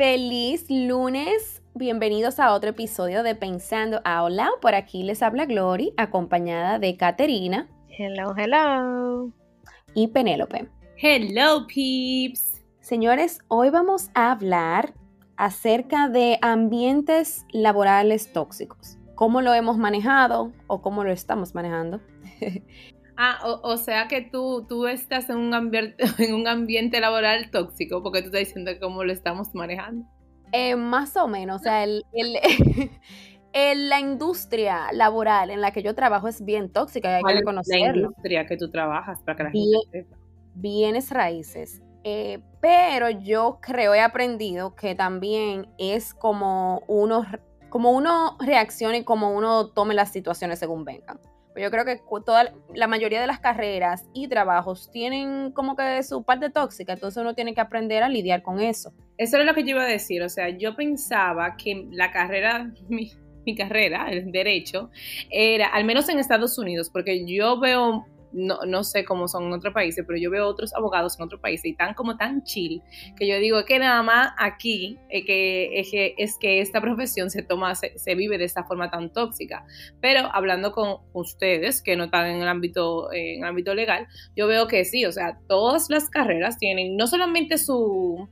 Feliz 0.00 0.64
lunes. 0.70 1.62
Bienvenidos 1.74 2.40
a 2.40 2.54
otro 2.54 2.70
episodio 2.70 3.22
de 3.22 3.34
Pensando 3.34 4.00
a 4.06 4.22
Hola. 4.22 4.48
Por 4.62 4.74
aquí 4.74 5.02
les 5.02 5.22
habla 5.22 5.44
Glory, 5.44 5.92
acompañada 5.98 6.78
de 6.78 6.96
Caterina. 6.96 7.68
Hello, 7.98 8.34
hello. 8.34 9.30
Y 9.92 10.08
Penélope. 10.08 10.70
Hello, 10.96 11.66
peeps. 11.66 12.62
Señores, 12.80 13.40
hoy 13.48 13.68
vamos 13.68 14.08
a 14.14 14.32
hablar 14.32 14.94
acerca 15.36 16.08
de 16.08 16.38
ambientes 16.40 17.44
laborales 17.52 18.32
tóxicos. 18.32 18.96
¿Cómo 19.14 19.42
lo 19.42 19.52
hemos 19.52 19.76
manejado 19.76 20.50
o 20.66 20.80
cómo 20.80 21.04
lo 21.04 21.12
estamos 21.12 21.54
manejando? 21.54 22.00
Ah, 23.22 23.38
o, 23.44 23.76
sea 23.76 24.08
que 24.08 24.22
tú, 24.22 24.64
tú 24.66 24.86
estás 24.86 25.28
en 25.28 25.36
un, 25.36 25.52
ambiente, 25.52 25.96
en 26.18 26.34
un 26.34 26.48
ambiente 26.48 27.00
laboral 27.00 27.50
tóxico, 27.50 28.02
porque 28.02 28.22
tú 28.22 28.28
estás 28.28 28.40
diciendo 28.40 28.70
cómo 28.80 29.04
lo 29.04 29.12
estamos 29.12 29.54
manejando. 29.54 30.06
Eh, 30.52 30.74
más 30.74 31.14
o 31.18 31.28
menos, 31.28 31.60
o 31.60 31.62
sea, 31.62 31.84
el, 33.52 33.90
la 33.90 34.00
industria 34.00 34.90
laboral 34.94 35.50
en 35.50 35.60
la 35.60 35.70
que 35.70 35.82
yo 35.82 35.94
trabajo 35.94 36.28
es 36.28 36.42
bien 36.42 36.72
tóxica, 36.72 37.16
hay 37.16 37.22
que 37.22 37.34
reconocerlo. 37.34 37.84
La 37.84 37.98
industria 37.98 38.46
que 38.46 38.56
tú 38.56 38.70
trabajas, 38.70 39.20
para 39.22 39.36
que 39.36 39.42
la 39.42 39.50
gente 39.50 39.78
sepa. 39.92 40.16
Bienes 40.54 41.10
raíces. 41.10 41.82
Eh, 42.04 42.42
pero 42.62 43.10
yo 43.10 43.58
creo, 43.60 43.92
he 43.92 44.00
aprendido 44.00 44.74
que 44.74 44.94
también 44.94 45.68
es 45.76 46.14
como 46.14 46.84
uno, 46.88 47.26
como 47.68 47.90
uno 47.90 48.38
reaccione 48.40 48.98
y 48.98 49.04
como 49.04 49.36
uno 49.36 49.68
tome 49.68 49.92
las 49.92 50.10
situaciones 50.10 50.58
según 50.58 50.86
vengan. 50.86 51.20
Yo 51.56 51.70
creo 51.70 51.84
que 51.84 52.00
toda 52.24 52.52
la 52.74 52.86
mayoría 52.86 53.20
de 53.20 53.26
las 53.26 53.40
carreras 53.40 54.04
y 54.14 54.28
trabajos 54.28 54.90
tienen 54.92 55.52
como 55.52 55.76
que 55.76 56.02
su 56.02 56.22
parte 56.22 56.50
tóxica, 56.50 56.92
entonces 56.92 57.20
uno 57.20 57.34
tiene 57.34 57.54
que 57.54 57.60
aprender 57.60 58.02
a 58.02 58.08
lidiar 58.08 58.42
con 58.42 58.60
eso. 58.60 58.92
Eso 59.16 59.38
es 59.38 59.44
lo 59.44 59.54
que 59.54 59.64
yo 59.64 59.70
iba 59.70 59.82
a 59.82 59.86
decir, 59.86 60.22
o 60.22 60.28
sea, 60.28 60.48
yo 60.50 60.76
pensaba 60.76 61.56
que 61.56 61.86
la 61.90 62.12
carrera, 62.12 62.72
mi, 62.88 63.12
mi 63.44 63.56
carrera, 63.56 64.10
el 64.10 64.30
derecho, 64.30 64.90
era, 65.30 65.68
al 65.68 65.84
menos 65.84 66.08
en 66.08 66.18
Estados 66.18 66.56
Unidos, 66.58 66.90
porque 66.90 67.26
yo 67.26 67.58
veo 67.58 68.06
no, 68.32 68.60
no 68.66 68.84
sé 68.84 69.04
cómo 69.04 69.28
son 69.28 69.44
en 69.44 69.52
otros 69.52 69.74
países, 69.74 70.04
pero 70.06 70.18
yo 70.18 70.30
veo 70.30 70.46
otros 70.46 70.74
abogados 70.74 71.18
en 71.18 71.24
otros 71.24 71.40
países 71.40 71.66
y 71.66 71.74
tan 71.74 71.94
como 71.94 72.16
tan 72.16 72.42
chill, 72.44 72.82
que 73.16 73.26
yo 73.26 73.38
digo 73.38 73.64
que 73.64 73.78
nada 73.78 74.02
más 74.02 74.32
aquí 74.38 74.98
es 75.08 75.24
que, 75.24 75.80
es 75.80 75.90
que, 75.90 76.14
es 76.18 76.36
que 76.38 76.60
esta 76.60 76.80
profesión 76.80 77.30
se 77.30 77.42
toma, 77.42 77.74
se, 77.74 78.14
vive 78.14 78.38
de 78.38 78.44
esta 78.44 78.64
forma 78.64 78.90
tan 78.90 79.12
tóxica. 79.12 79.64
Pero 80.00 80.28
hablando 80.32 80.72
con 80.72 80.98
ustedes, 81.12 81.82
que 81.82 81.96
no 81.96 82.04
están 82.04 82.26
en 82.26 82.42
el 82.42 82.48
ámbito, 82.48 83.12
en 83.12 83.42
el 83.42 83.48
ámbito 83.48 83.74
legal, 83.74 84.06
yo 84.36 84.46
veo 84.46 84.66
que 84.66 84.84
sí, 84.84 85.04
o 85.04 85.12
sea, 85.12 85.38
todas 85.48 85.90
las 85.90 86.10
carreras 86.10 86.58
tienen 86.58 86.96
no 86.96 87.06
solamente 87.06 87.58
su 87.58 88.28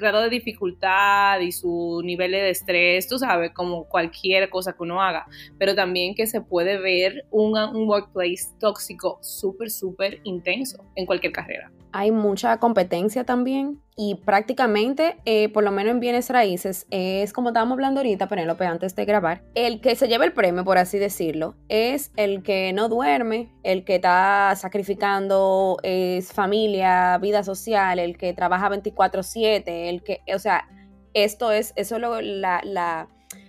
grado 0.00 0.22
de 0.22 0.30
dificultad 0.30 1.40
y 1.40 1.52
su 1.52 2.00
nivel 2.04 2.32
de 2.32 2.50
estrés, 2.50 3.08
tú 3.08 3.18
sabes, 3.18 3.52
como 3.52 3.84
cualquier 3.84 4.50
cosa 4.50 4.72
que 4.72 4.82
uno 4.82 5.02
haga, 5.02 5.26
pero 5.58 5.74
también 5.74 6.14
que 6.14 6.26
se 6.26 6.40
puede 6.40 6.78
ver 6.78 7.26
un, 7.30 7.58
un 7.58 7.88
workplace 7.88 8.48
tóxico 8.58 9.18
súper, 9.22 9.70
súper 9.70 10.20
intenso 10.24 10.84
en 10.96 11.06
cualquier 11.06 11.32
carrera 11.32 11.70
hay 11.92 12.10
mucha 12.10 12.58
competencia 12.58 13.24
también 13.24 13.80
y 13.96 14.14
prácticamente, 14.14 15.18
eh, 15.26 15.50
por 15.50 15.62
lo 15.62 15.72
menos 15.72 15.92
en 15.92 16.00
bienes 16.00 16.30
raíces, 16.30 16.86
es 16.90 17.32
como 17.32 17.50
estábamos 17.50 17.74
hablando 17.74 18.00
ahorita, 18.00 18.28
Penélope, 18.28 18.64
antes 18.64 18.96
de 18.96 19.04
grabar, 19.04 19.42
el 19.54 19.80
que 19.80 19.94
se 19.94 20.08
lleva 20.08 20.24
el 20.24 20.32
premio, 20.32 20.64
por 20.64 20.78
así 20.78 20.98
decirlo, 20.98 21.54
es 21.68 22.10
el 22.16 22.42
que 22.42 22.72
no 22.72 22.88
duerme, 22.88 23.52
el 23.62 23.84
que 23.84 23.96
está 23.96 24.54
sacrificando 24.56 25.76
es 25.82 26.32
familia, 26.32 27.18
vida 27.18 27.42
social, 27.42 27.98
el 27.98 28.16
que 28.16 28.32
trabaja 28.32 28.70
24/7, 28.70 29.90
el 29.90 30.02
que, 30.02 30.20
o 30.34 30.38
sea, 30.38 30.66
esto 31.12 31.52
es, 31.52 31.72
eso 31.76 31.96
es 31.96 32.24
la, 32.24 32.60
la, 32.64 33.08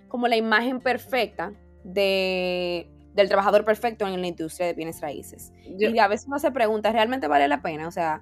como 0.09 0.27
la 0.27 0.35
imagen 0.35 0.81
perfecta 0.81 1.53
de 1.83 2.89
del 3.13 3.27
trabajador 3.27 3.65
perfecto 3.65 4.07
en 4.07 4.19
la 4.21 4.27
industria 4.27 4.67
de 4.67 4.73
bienes 4.73 5.01
raíces. 5.01 5.51
y 5.65 5.99
a 5.99 6.07
veces 6.07 6.27
uno 6.27 6.39
se 6.39 6.51
pregunta, 6.51 6.91
¿realmente 6.91 7.27
vale 7.27 7.47
la 7.47 7.61
pena? 7.61 7.87
O 7.87 7.91
sea... 7.91 8.19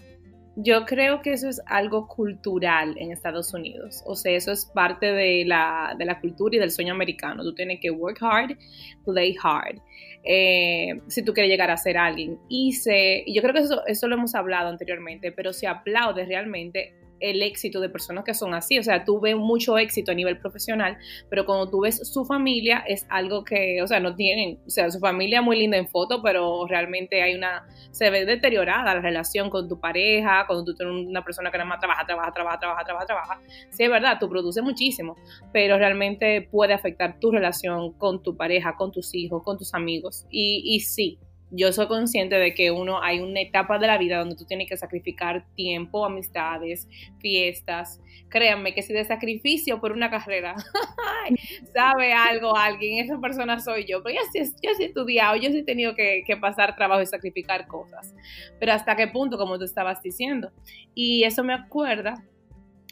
Yo 0.62 0.86
creo 0.86 1.22
que 1.22 1.32
eso 1.32 1.48
es 1.48 1.62
algo 1.68 2.08
cultural 2.08 2.96
en 2.98 3.14
Estados 3.14 3.54
Unidos. 3.54 4.04
O 4.06 4.18
sea, 4.18 4.34
eso 4.34 4.52
es 4.52 4.66
parte 4.66 5.06
de 5.06 5.46
la, 5.46 5.96
de 5.98 6.04
la 6.04 6.20
cultura 6.20 6.58
y 6.58 6.60
del 6.60 6.72
sueño 6.72 6.94
americano. 6.94 7.44
Tú 7.44 7.56
tienes 7.56 7.80
que 7.80 7.92
work 7.92 8.18
hard, 8.20 8.58
play 9.06 9.38
hard. 9.42 9.78
Eh, 10.24 11.02
si 11.08 11.24
tú 11.24 11.34
quieres 11.34 11.50
llegar 11.50 11.72
a 11.72 11.78
ser 11.78 11.98
alguien. 11.98 12.40
Y 12.50 12.74
se, 12.74 13.24
yo 13.28 13.42
creo 13.42 13.54
que 13.54 13.62
eso, 13.62 13.86
eso 13.86 14.08
lo 14.10 14.16
hemos 14.16 14.36
hablado 14.36 14.68
anteriormente, 14.68 15.32
pero 15.32 15.54
se 15.54 15.66
aplaude 15.66 16.26
realmente 16.26 16.94
el 17.20 17.42
éxito 17.42 17.80
de 17.80 17.90
personas 17.90 18.24
que 18.24 18.34
son 18.34 18.54
así. 18.54 18.80
O 18.80 18.84
sea, 18.84 19.04
tú 19.04 19.22
mucho 19.38 19.78
éxito 19.78 20.12
a 20.12 20.16
nivel 20.16 20.38
profesional, 20.40 20.98
pero 21.30 21.46
cuando 21.46 21.70
tú 21.70 21.82
ves 21.82 22.08
su 22.08 22.26
familia 22.26 22.84
es 22.88 23.06
algo 23.10 23.44
que, 23.44 23.82
o 23.82 23.88
sea, 23.88 24.00
no 24.00 24.16
tienen, 24.16 24.60
o 24.66 24.70
sea, 24.70 24.90
su 24.90 25.00
familia 25.00 25.42
muy 25.42 25.60
linda 25.60 25.78
en 25.78 25.88
foto, 25.88 26.22
pero 26.22 26.66
realmente 26.68 27.22
hay 27.22 27.36
una, 27.36 27.68
se 27.92 28.10
ve 28.10 28.26
deteriorada 28.26 28.96
la 28.96 29.02
relación 29.02 29.50
con 29.50 29.68
tu 29.68 29.80
pareja, 29.80 30.46
cuando 30.48 30.66
tú 30.66 30.76
tienes 30.76 31.08
una 31.08 31.24
persona 31.24 31.52
que 31.52 31.58
nada 31.58 31.70
más 31.70 31.80
trabaja, 31.80 32.06
trabaja, 32.06 32.34
trabaja, 32.34 32.60
trabaja, 32.60 32.84
trabaja, 32.86 33.06
trabaja. 33.06 33.42
Sí, 33.72 33.84
es 33.84 33.90
verdad, 33.90 34.18
tú 34.20 34.30
produces 34.30 34.64
muchísimo, 34.64 35.16
pero 35.52 35.78
realmente 35.78 36.48
puede 36.50 36.74
afectar 36.74 37.20
tu 37.20 37.32
relación 37.32 37.94
con 37.94 38.24
tu 38.24 38.36
pareja, 38.36 38.76
con 38.76 38.92
tus 38.92 39.14
hijos, 39.14 39.44
con 39.44 39.58
tus 39.58 39.74
amigos. 39.74 40.26
Y 40.30 40.80
sí, 40.82 41.20
yo 41.52 41.72
soy 41.74 41.88
consciente 41.88 42.36
de 42.36 42.54
que 42.54 42.72
uno 42.72 43.02
hay 43.02 43.20
una 43.20 43.42
etapa 43.42 43.80
de 43.80 43.88
la 43.88 43.98
vida 43.98 44.20
donde 44.20 44.36
tú 44.36 44.46
tienes 44.46 44.70
que 44.70 44.78
sacrificar 44.78 45.46
tiempo, 45.56 46.06
amistades, 46.06 46.88
fiestas. 47.20 48.00
Créanme 48.30 48.74
que 48.76 48.84
si 48.84 48.94
de 48.94 49.04
sacrificio 49.06 49.82
por 49.82 49.92
una 49.92 50.12
carrera 50.12 50.56
sabe 51.74 52.14
algo 52.14 52.56
alguien, 52.56 53.04
esa 53.04 53.20
persona 53.20 53.60
soy 53.60 53.86
yo. 53.86 54.04
Pero 54.04 54.20
yo 54.20 54.22
sí, 54.32 54.54
yo 54.62 54.72
he 54.78 54.86
estudiado, 54.86 55.36
yo 55.36 55.50
sí 55.50 55.60
he 55.60 55.64
tenido 55.64 55.96
que, 55.96 56.24
que, 56.26 56.38
pasar 56.38 56.76
trabajo 56.76 57.02
y 57.02 57.08
sacrificar 57.08 57.68
cosas. 57.68 58.14
Pero 58.60 58.74
hasta 58.74 58.96
qué 58.96 59.08
punto, 59.08 59.38
como 59.38 59.58
tú 59.58 59.66
estabas 59.66 60.02
diciendo. 60.04 60.52
Y 60.94 61.24
eso 61.24 61.44
me 61.44 61.54
acuerda 61.54 62.24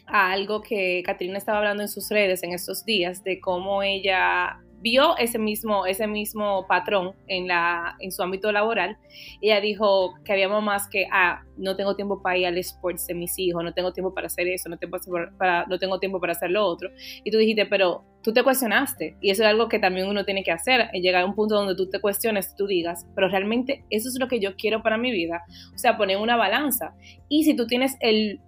a 0.06 0.32
algo 0.32 0.62
que 0.62 1.02
Katrina 1.04 1.38
estaba 1.38 1.58
hablando 1.58 1.82
en 1.82 1.88
sus 1.88 2.08
redes 2.10 2.42
en 2.42 2.52
estos 2.52 2.84
días, 2.84 3.22
de 3.22 3.40
cómo 3.40 3.82
ella 3.82 4.60
vio 4.80 5.16
ese 5.16 5.38
mismo, 5.38 5.86
ese 5.86 6.06
mismo 6.06 6.66
patrón 6.66 7.14
en, 7.26 7.48
la, 7.48 7.96
en 8.00 8.12
su 8.12 8.22
ámbito 8.22 8.52
laboral. 8.52 8.96
Ella 9.40 9.60
dijo 9.60 10.14
que 10.24 10.32
había 10.32 10.48
más 10.48 10.88
que, 10.88 11.06
ah, 11.12 11.42
no 11.56 11.76
tengo 11.76 11.96
tiempo 11.96 12.22
para 12.22 12.38
ir 12.38 12.46
al 12.46 12.58
sports 12.58 13.06
de 13.06 13.14
mis 13.14 13.38
hijos, 13.38 13.62
no 13.62 13.72
tengo 13.72 13.92
tiempo 13.92 14.14
para 14.14 14.26
hacer 14.26 14.48
eso, 14.48 14.68
no 14.68 14.76
tengo, 14.78 14.96
para, 15.36 15.66
no 15.66 15.78
tengo 15.78 15.98
tiempo 15.98 16.20
para 16.20 16.32
hacer 16.32 16.50
lo 16.50 16.64
otro. 16.64 16.90
Y 17.24 17.30
tú 17.30 17.38
dijiste, 17.38 17.66
pero 17.66 18.04
tú 18.22 18.32
te 18.32 18.42
cuestionaste. 18.42 19.16
Y 19.20 19.30
eso 19.30 19.42
es 19.42 19.48
algo 19.48 19.68
que 19.68 19.78
también 19.78 20.08
uno 20.08 20.24
tiene 20.24 20.42
que 20.42 20.52
hacer, 20.52 20.90
llegar 20.92 21.22
a 21.22 21.26
un 21.26 21.34
punto 21.34 21.54
donde 21.54 21.74
tú 21.74 21.88
te 21.88 22.00
cuestiones, 22.00 22.54
tú 22.56 22.66
digas, 22.66 23.06
pero 23.14 23.28
realmente 23.28 23.84
eso 23.90 24.08
es 24.08 24.18
lo 24.18 24.28
que 24.28 24.40
yo 24.40 24.56
quiero 24.56 24.82
para 24.82 24.98
mi 24.98 25.10
vida. 25.10 25.44
O 25.74 25.78
sea, 25.78 25.96
poner 25.96 26.18
una 26.18 26.36
balanza. 26.36 26.94
Y 27.28 27.44
si 27.44 27.54
tú 27.54 27.66
tienes 27.66 27.96
el, 28.00 28.40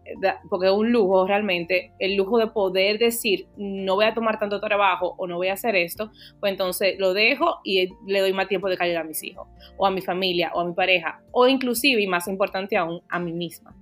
porque 0.48 0.66
es 0.66 0.72
un 0.72 0.92
lujo 0.92 1.26
realmente, 1.26 1.92
el 1.98 2.16
lujo 2.16 2.38
de 2.38 2.48
poder 2.48 2.98
decir, 2.98 3.47
no 3.56 3.94
voy 3.94 4.06
a 4.06 4.14
tomar 4.14 4.38
tanto 4.38 4.60
trabajo 4.60 5.14
o 5.19 5.26
no 5.26 5.36
voy 5.36 5.48
a 5.48 5.54
hacer 5.54 5.76
esto, 5.76 6.10
pues 6.41 6.52
entonces 6.52 6.98
lo 6.98 7.14
dejo 7.14 7.60
y 7.64 7.88
le 8.06 8.20
doy 8.20 8.32
más 8.32 8.48
tiempo 8.48 8.69
de 8.69 8.76
calidad 8.76 9.02
a 9.02 9.04
mis 9.04 9.22
hijos, 9.22 9.48
o 9.76 9.87
a 9.87 9.91
mi 9.91 10.00
familia, 10.00 10.50
o 10.54 10.60
a 10.60 10.64
mi 10.64 10.72
pareja, 10.72 11.22
o 11.32 11.47
inclusive, 11.47 12.02
y 12.02 12.06
más 12.06 12.28
importante 12.28 12.76
aún, 12.76 13.00
a 13.08 13.19
mí 13.19 13.32
misma. 13.32 13.75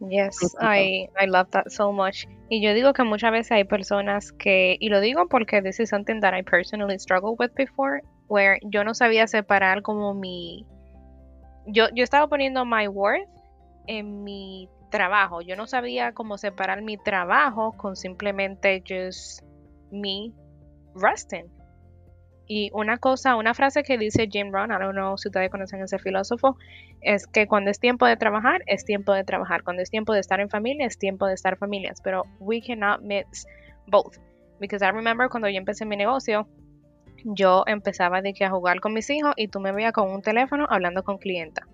Yes, 0.00 0.36
I, 0.60 1.08
I 1.18 1.26
love 1.26 1.50
that 1.50 1.70
so 1.70 1.92
much. 1.92 2.26
Y 2.48 2.60
yo 2.60 2.74
digo 2.74 2.92
que 2.92 3.04
muchas 3.04 3.32
veces 3.32 3.52
hay 3.52 3.64
personas 3.64 4.32
que, 4.32 4.76
y 4.78 4.88
lo 4.88 5.00
digo 5.00 5.28
porque 5.28 5.62
this 5.62 5.80
is 5.80 5.88
something 5.88 6.20
that 6.20 6.34
I 6.34 6.42
personally 6.42 6.98
struggled 6.98 7.36
with 7.38 7.52
before, 7.54 8.02
where 8.28 8.58
yo 8.62 8.84
no 8.84 8.94
sabía 8.94 9.26
separar 9.26 9.82
como 9.82 10.14
mi, 10.14 10.66
yo, 11.66 11.88
yo 11.94 12.04
estaba 12.04 12.28
poniendo 12.28 12.64
my 12.64 12.88
worth 12.88 13.28
en 13.86 14.24
mi 14.24 14.68
trabajo, 14.90 15.40
yo 15.40 15.56
no 15.56 15.66
sabía 15.66 16.12
cómo 16.12 16.38
separar 16.38 16.82
mi 16.82 16.96
trabajo 16.96 17.72
con 17.72 17.96
simplemente 17.96 18.82
just 18.86 19.42
me 19.90 20.32
resting. 20.94 21.50
Y 22.48 22.70
una 22.72 22.98
cosa, 22.98 23.34
una 23.34 23.54
frase 23.54 23.82
que 23.82 23.98
dice 23.98 24.28
Jim 24.30 24.52
Rohn, 24.52 24.70
I 24.70 24.78
don't 24.78 24.94
know 24.94 25.16
si 25.18 25.28
ustedes 25.28 25.50
conocen 25.50 25.82
ese 25.82 25.98
filósofo, 25.98 26.56
es 27.00 27.26
que 27.26 27.46
cuando 27.46 27.70
es 27.70 27.80
tiempo 27.80 28.06
de 28.06 28.16
trabajar, 28.16 28.62
es 28.66 28.84
tiempo 28.84 29.12
de 29.12 29.24
trabajar. 29.24 29.64
Cuando 29.64 29.82
es 29.82 29.90
tiempo 29.90 30.12
de 30.12 30.20
estar 30.20 30.40
en 30.40 30.48
familia, 30.48 30.86
es 30.86 30.98
tiempo 30.98 31.26
de 31.26 31.34
estar 31.34 31.56
familias. 31.56 32.00
Pero 32.02 32.24
we 32.38 32.62
cannot 32.62 33.02
mix 33.02 33.46
both. 33.88 34.18
Because 34.60 34.84
I 34.84 34.90
remember 34.90 35.28
cuando 35.28 35.48
yo 35.48 35.58
empecé 35.58 35.84
mi 35.84 35.96
negocio, 35.96 36.48
yo 37.24 37.64
empezaba 37.66 38.22
de 38.22 38.32
que 38.32 38.44
a 38.44 38.50
jugar 38.50 38.80
con 38.80 38.92
mis 38.92 39.10
hijos 39.10 39.34
y 39.36 39.48
tú 39.48 39.60
me 39.60 39.72
veías 39.72 39.92
con 39.92 40.10
un 40.10 40.22
teléfono 40.22 40.66
hablando 40.70 41.02
con 41.02 41.18
clienta. 41.18 41.66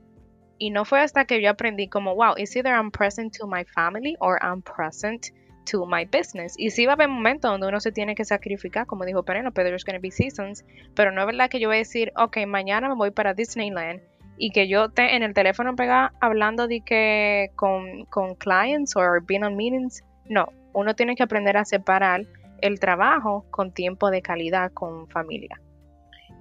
Y 0.59 0.71
no 0.71 0.85
fue 0.85 1.01
hasta 1.01 1.25
que 1.25 1.43
yo 1.43 1.51
aprendí 1.51 1.89
como, 1.89 2.15
wow, 2.15 2.35
it's 2.37 2.57
either 2.57 2.73
I'm 2.73 2.91
present 2.91 3.37
to 3.39 3.47
my 3.47 3.65
family 3.65 4.17
or 4.21 4.39
I'm 4.43 4.63
present 4.63 5.27
to 5.71 5.87
my 5.87 6.05
business. 6.05 6.55
Y 6.59 6.71
sí 6.71 6.87
va 6.87 6.93
a 6.93 6.95
haber 6.95 7.09
momentos 7.09 7.51
donde 7.51 7.69
uno 7.69 7.81
se 7.81 7.93
tiene 7.93 8.15
que 8.15 8.25
sacrificar, 8.25 8.87
como 8.87 9.05
dijo 9.05 9.23
Penélope, 9.23 9.63
there's 9.63 9.85
going 9.85 10.01
be 10.01 10.11
seasons, 10.11 10.65
pero 10.95 11.13
no 11.13 11.21
es 11.21 11.27
verdad 11.27 11.51
que 11.51 11.61
yo 11.61 11.69
voy 11.69 11.77
a 11.77 11.79
decir, 11.79 12.13
ok, 12.17 12.39
mañana 12.47 12.89
me 12.89 12.95
voy 12.95 13.11
para 13.11 13.35
Disneyland 13.35 14.01
y 14.37 14.51
que 14.51 14.69
yo 14.69 14.87
esté 14.87 15.15
en 15.15 15.23
el 15.23 15.35
teléfono 15.35 15.77
pegada 15.77 16.13
hablando 16.21 16.67
de 16.67 16.81
que 16.81 17.51
con, 17.55 18.07
con 18.07 18.35
clients 18.35 18.97
o 18.97 19.01
being 19.27 19.45
on 19.45 19.57
meetings. 19.57 20.03
No, 20.29 20.47
uno 20.73 20.95
tiene 20.95 21.15
que 21.15 21.23
aprender 21.23 21.57
a 21.57 21.65
separar 21.65 22.23
el 22.61 22.81
trabajo 22.81 23.45
con 23.51 23.73
tiempo 23.73 24.11
de 24.11 24.23
calidad 24.23 24.73
con 24.73 25.09
familia. 25.09 25.61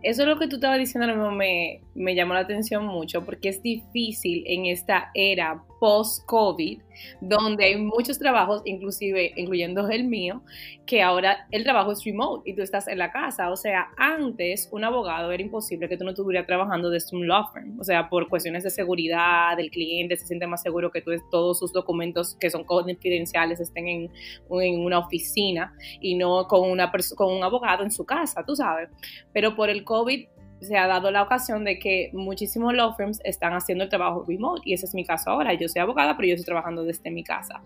Eso 0.03 0.23
es 0.23 0.27
lo 0.27 0.39
que 0.39 0.47
tú 0.47 0.55
estabas 0.55 0.79
diciendo, 0.79 1.31
me, 1.31 1.81
me 1.93 2.15
llamó 2.15 2.33
la 2.33 2.39
atención 2.39 2.85
mucho 2.85 3.23
porque 3.23 3.49
es 3.49 3.61
difícil 3.61 4.43
en 4.47 4.65
esta 4.65 5.11
era 5.13 5.63
post-COVID, 5.81 6.79
donde 7.21 7.65
hay 7.65 7.75
muchos 7.75 8.19
trabajos, 8.19 8.61
inclusive 8.65 9.33
incluyendo 9.35 9.89
el 9.89 10.03
mío, 10.03 10.43
que 10.85 11.01
ahora 11.01 11.47
el 11.49 11.63
trabajo 11.63 11.91
es 11.91 12.03
remote 12.05 12.47
y 12.47 12.53
tú 12.53 12.61
estás 12.61 12.87
en 12.87 12.99
la 12.99 13.11
casa. 13.11 13.49
O 13.49 13.55
sea, 13.55 13.87
antes 13.97 14.69
un 14.71 14.83
abogado 14.83 15.31
era 15.31 15.41
imposible 15.41 15.89
que 15.89 15.97
tú 15.97 16.03
no 16.03 16.11
estuvieras 16.11 16.45
trabajando 16.45 16.91
desde 16.91 17.17
un 17.17 17.27
law 17.27 17.51
firm. 17.51 17.79
O 17.79 17.83
sea, 17.83 18.09
por 18.09 18.29
cuestiones 18.29 18.63
de 18.63 18.69
seguridad 18.69 19.57
del 19.57 19.71
cliente, 19.71 20.15
se 20.17 20.27
siente 20.27 20.45
más 20.45 20.61
seguro 20.61 20.91
que 20.91 21.03
todos 21.31 21.57
sus 21.57 21.73
documentos 21.73 22.37
que 22.39 22.51
son 22.51 22.63
confidenciales 22.63 23.59
estén 23.59 23.87
en, 23.87 24.11
en 24.51 24.81
una 24.81 24.99
oficina 24.99 25.73
y 25.99 26.13
no 26.13 26.45
con, 26.47 26.69
una 26.69 26.91
con 27.15 27.33
un 27.33 27.43
abogado 27.43 27.83
en 27.83 27.89
su 27.89 28.05
casa, 28.05 28.43
tú 28.45 28.55
sabes. 28.55 28.89
Pero 29.33 29.55
por 29.55 29.71
el 29.71 29.83
COVID 29.83 30.27
se 30.61 30.77
ha 30.77 30.87
dado 30.87 31.11
la 31.11 31.23
ocasión 31.23 31.63
de 31.63 31.79
que 31.79 32.09
muchísimos 32.13 32.73
law 32.73 32.95
firms 32.95 33.19
están 33.23 33.53
haciendo 33.53 33.83
el 33.83 33.89
trabajo 33.89 34.23
remote 34.27 34.61
y 34.65 34.73
ese 34.73 34.85
es 34.85 34.93
mi 34.93 35.05
caso 35.05 35.31
ahora. 35.31 35.53
Yo 35.53 35.67
soy 35.67 35.81
abogada, 35.81 36.15
pero 36.15 36.27
yo 36.27 36.35
estoy 36.35 36.45
trabajando 36.45 36.83
desde 36.83 37.09
mi 37.11 37.23
casa. 37.23 37.63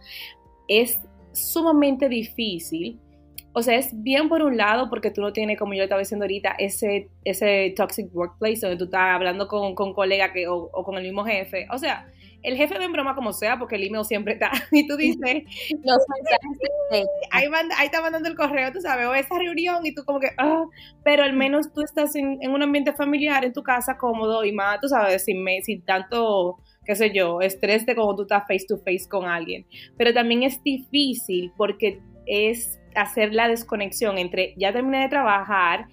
Es 0.68 1.00
sumamente 1.34 2.10
difícil. 2.10 3.00
O 3.54 3.62
sea, 3.62 3.76
es 3.76 3.90
bien 4.02 4.28
por 4.28 4.42
un 4.42 4.58
lado 4.58 4.90
porque 4.90 5.12
tú 5.12 5.22
no 5.22 5.32
tienes, 5.32 5.58
como 5.58 5.74
yo 5.74 5.84
estaba 5.84 6.00
diciendo 6.00 6.26
ahorita, 6.26 6.56
ese, 6.58 7.10
ese 7.24 7.74
toxic 7.76 8.14
workplace 8.14 8.60
donde 8.62 8.78
tú 8.78 8.86
estás 8.86 9.16
hablando 9.16 9.48
con, 9.48 9.76
con 9.76 9.94
colega 9.94 10.34
que, 10.34 10.48
o, 10.48 10.70
o 10.74 10.84
con 10.84 10.96
el 10.98 11.04
mismo 11.04 11.24
jefe. 11.24 11.68
O 11.72 11.78
sea, 11.78 12.08
el 12.46 12.58
jefe 12.58 12.78
ve 12.78 12.86
en 12.86 12.94
broma 12.94 13.16
como 13.16 13.34
sea, 13.34 13.58
porque 13.58 13.76
el 13.76 13.84
email 13.84 14.06
siempre 14.06 14.34
está. 14.34 14.52
Y 14.72 14.88
tú 14.88 14.98
dices, 14.98 15.44
los 15.84 15.98
mensajes, 16.16 17.08
ahí, 17.32 17.46
ahí 17.78 17.86
está 17.86 18.02
mandando 18.02 18.30
el 18.30 18.36
correo, 18.36 18.72
tú 18.72 18.82
sabes, 18.82 19.08
o 19.08 19.14
esa 19.14 19.38
reunión, 19.38 19.86
y 19.86 19.94
tú 19.94 20.04
como 20.06 20.20
que, 20.20 20.30
ah, 20.38 20.64
pero 21.04 21.24
al 21.24 21.34
menos 21.34 21.74
tú 21.74 21.82
estás 21.82 22.16
en, 22.16 22.40
un 22.50 22.62
ambiente 22.62 22.94
familiar, 22.94 23.44
en 23.46 23.54
tu 23.54 23.64
casa, 23.64 23.98
cómodo 23.98 24.44
y 24.44 24.52
más, 24.52 24.80
tú 24.82 24.88
sabes, 24.88 25.24
sin, 25.24 25.46
sin 25.64 25.84
tanto 25.84 26.60
qué 26.86 26.96
sé 26.96 27.12
yo, 27.12 27.42
estrés 27.42 27.86
de 27.86 27.96
como 27.96 28.16
tú 28.16 28.24
estás 28.24 28.44
face 28.48 28.66
to 28.68 28.78
face 28.78 29.08
con 29.10 29.26
alguien. 29.26 29.66
Pero 29.98 30.14
también 30.14 30.44
es 30.44 30.62
difícil 30.64 31.52
porque 31.58 32.00
es 32.28 32.80
hacer 32.96 33.34
la 33.34 33.48
desconexión 33.48 34.18
entre 34.18 34.54
ya 34.58 34.72
terminé 34.72 35.02
de 35.02 35.10
trabajar, 35.10 35.88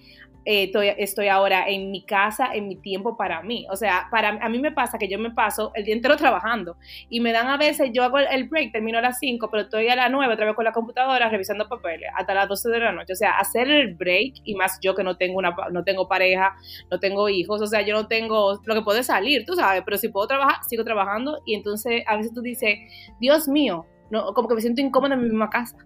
eh, 0.45 0.71
estoy, 0.97 1.27
ahora 1.27 1.67
en 1.67 1.91
mi 1.91 2.03
casa, 2.05 2.53
en 2.53 2.67
mi 2.67 2.75
tiempo 2.75 3.15
para 3.15 3.41
mí. 3.41 3.65
O 3.69 3.75
sea, 3.75 4.07
para, 4.11 4.29
a 4.29 4.49
mí 4.49 4.59
me 4.59 4.71
pasa 4.71 4.97
que 4.97 5.07
yo 5.07 5.17
me 5.19 5.31
paso 5.31 5.71
el 5.75 5.85
día 5.85 5.95
entero 5.95 6.17
trabajando 6.17 6.77
y 7.09 7.19
me 7.19 7.31
dan 7.31 7.47
a 7.47 7.57
veces, 7.57 7.91
yo 7.93 8.03
hago 8.03 8.19
el 8.19 8.47
break, 8.49 8.71
termino 8.71 8.97
a 8.97 9.01
las 9.01 9.19
5, 9.19 9.49
pero 9.49 9.63
estoy 9.63 9.87
a 9.89 9.95
las 9.95 10.11
9 10.11 10.33
otra 10.33 10.45
vez 10.45 10.55
con 10.55 10.65
la 10.65 10.71
computadora 10.71 11.29
revisando 11.29 11.67
papeles 11.67 12.09
hasta 12.15 12.33
las 12.33 12.47
12 12.47 12.69
de 12.69 12.79
la 12.79 12.91
noche. 12.91 13.13
O 13.13 13.15
sea, 13.15 13.37
hacer 13.37 13.69
el 13.69 13.95
break 13.95 14.35
y 14.43 14.55
más 14.55 14.79
yo 14.81 14.95
que 14.95 15.03
no 15.03 15.17
tengo, 15.17 15.37
una, 15.37 15.55
no 15.71 15.83
tengo 15.83 16.07
pareja, 16.07 16.55
no 16.91 16.99
tengo 16.99 17.29
hijos, 17.29 17.61
o 17.61 17.67
sea, 17.67 17.81
yo 17.81 17.93
no 17.93 18.07
tengo 18.07 18.59
lo 18.65 18.75
que 18.75 18.81
puede 18.81 19.03
salir, 19.03 19.45
tú 19.45 19.55
sabes, 19.55 19.83
pero 19.85 19.97
si 19.97 20.09
puedo 20.09 20.27
trabajar, 20.27 20.63
sigo 20.67 20.83
trabajando 20.83 21.39
y 21.45 21.55
entonces 21.55 22.03
a 22.07 22.17
veces 22.17 22.33
tú 22.33 22.41
dices, 22.41 22.77
Dios 23.19 23.47
mío, 23.47 23.85
no, 24.11 24.33
como 24.33 24.47
que 24.47 24.55
me 24.55 24.61
siento 24.61 24.81
incómoda 24.81 25.15
en 25.15 25.21
mi 25.21 25.29
misma 25.29 25.49
casa. 25.49 25.77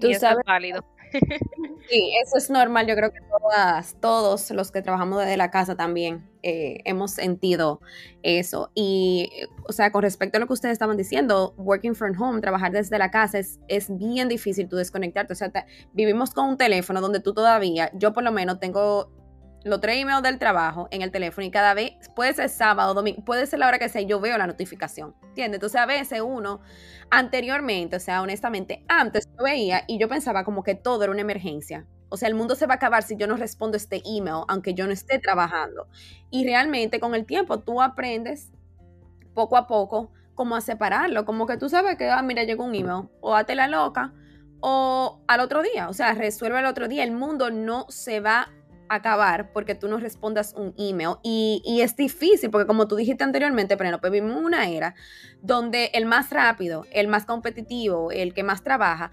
Tú 0.00 0.12
sabes, 0.14 0.44
válido. 0.44 0.84
Sí, 1.88 2.12
eso 2.24 2.38
es 2.38 2.48
normal. 2.48 2.86
Yo 2.86 2.94
creo 2.94 3.12
que 3.12 3.20
todas, 3.20 3.96
todos 4.00 4.50
los 4.52 4.70
que 4.70 4.82
trabajamos 4.82 5.18
desde 5.20 5.36
la 5.36 5.50
casa 5.50 5.76
también 5.76 6.26
eh, 6.42 6.78
hemos 6.84 7.10
sentido 7.10 7.80
eso. 8.22 8.70
Y, 8.74 9.30
o 9.68 9.72
sea, 9.72 9.90
con 9.92 10.02
respecto 10.02 10.38
a 10.38 10.40
lo 10.40 10.46
que 10.46 10.52
ustedes 10.52 10.72
estaban 10.72 10.96
diciendo, 10.96 11.54
working 11.58 11.94
from 11.94 12.20
home, 12.20 12.40
trabajar 12.40 12.72
desde 12.72 12.98
la 12.98 13.10
casa 13.10 13.38
es, 13.38 13.60
es 13.68 13.96
bien 13.98 14.28
difícil 14.28 14.68
tú 14.68 14.76
desconectarte. 14.76 15.32
O 15.32 15.36
sea, 15.36 15.52
vivimos 15.92 16.30
con 16.30 16.48
un 16.48 16.56
teléfono 16.56 17.00
donde 17.00 17.20
tú 17.20 17.34
todavía, 17.34 17.90
yo 17.94 18.12
por 18.12 18.22
lo 18.22 18.32
menos 18.32 18.58
tengo 18.60 19.10
los 19.64 19.80
tres 19.80 19.98
emails 19.98 20.22
del 20.22 20.38
trabajo 20.38 20.88
en 20.90 21.02
el 21.02 21.10
teléfono 21.10 21.46
y 21.46 21.50
cada 21.50 21.74
vez, 21.74 21.92
puede 22.14 22.34
ser 22.34 22.48
sábado, 22.48 22.94
domingo, 22.94 23.24
puede 23.24 23.46
ser 23.46 23.58
la 23.58 23.68
hora 23.68 23.78
que 23.78 23.88
sea, 23.88 24.02
yo 24.02 24.20
veo 24.20 24.36
la 24.38 24.46
notificación, 24.46 25.14
¿entiendes? 25.22 25.56
Entonces 25.58 25.80
a 25.80 25.86
veces 25.86 26.20
uno, 26.20 26.60
anteriormente, 27.10 27.96
o 27.96 28.00
sea, 28.00 28.22
honestamente, 28.22 28.84
antes 28.88 29.28
lo 29.36 29.44
veía 29.44 29.84
y 29.86 29.98
yo 29.98 30.08
pensaba 30.08 30.44
como 30.44 30.62
que 30.62 30.74
todo 30.74 31.04
era 31.04 31.12
una 31.12 31.20
emergencia. 31.20 31.86
O 32.08 32.16
sea, 32.16 32.28
el 32.28 32.34
mundo 32.34 32.54
se 32.56 32.66
va 32.66 32.74
a 32.74 32.76
acabar 32.76 33.02
si 33.04 33.16
yo 33.16 33.26
no 33.26 33.36
respondo 33.36 33.76
este 33.76 34.02
email, 34.04 34.44
aunque 34.48 34.74
yo 34.74 34.86
no 34.86 34.92
esté 34.92 35.18
trabajando. 35.18 35.88
Y 36.30 36.44
realmente 36.44 37.00
con 37.00 37.14
el 37.14 37.24
tiempo 37.24 37.60
tú 37.60 37.80
aprendes 37.80 38.50
poco 39.32 39.56
a 39.56 39.66
poco 39.66 40.10
cómo 40.34 40.56
a 40.56 40.60
separarlo, 40.60 41.24
como 41.24 41.46
que 41.46 41.56
tú 41.56 41.68
sabes 41.68 41.96
que, 41.96 42.10
ah, 42.10 42.22
mira, 42.22 42.44
llegó 42.44 42.64
un 42.64 42.74
email, 42.74 43.08
o 43.20 43.32
date 43.32 43.54
la 43.54 43.68
loca, 43.68 44.12
o 44.60 45.22
al 45.26 45.40
otro 45.40 45.62
día, 45.62 45.88
o 45.88 45.92
sea, 45.92 46.14
resuelve 46.14 46.58
el 46.60 46.66
otro 46.66 46.88
día. 46.88 47.02
El 47.02 47.12
mundo 47.12 47.50
no 47.50 47.86
se 47.88 48.20
va 48.20 48.50
acabar 48.94 49.52
porque 49.52 49.74
tú 49.74 49.88
no 49.88 49.98
respondas 49.98 50.54
un 50.56 50.74
email. 50.78 51.16
Y, 51.22 51.80
es 51.82 51.96
difícil 51.96 52.50
porque 52.50 52.66
como 52.66 52.86
tú 52.88 52.96
dijiste 52.96 53.24
anteriormente, 53.24 53.76
Penelope, 53.76 54.10
vivimos 54.10 54.42
una 54.42 54.68
era 54.68 54.94
donde 55.40 55.90
el 55.94 56.06
más 56.06 56.30
rápido, 56.30 56.86
el 56.92 57.08
más 57.08 57.24
competitivo, 57.24 58.10
el 58.10 58.34
que 58.34 58.42
más 58.42 58.62
trabaja, 58.62 59.10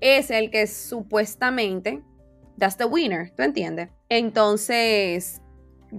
es 0.00 0.30
el 0.30 0.50
que 0.50 0.66
supuestamente 0.66 2.02
that's 2.58 2.76
the 2.76 2.84
winner, 2.84 3.30
¿tú 3.36 3.42
entiendes? 3.42 3.90
Entonces, 4.08 5.40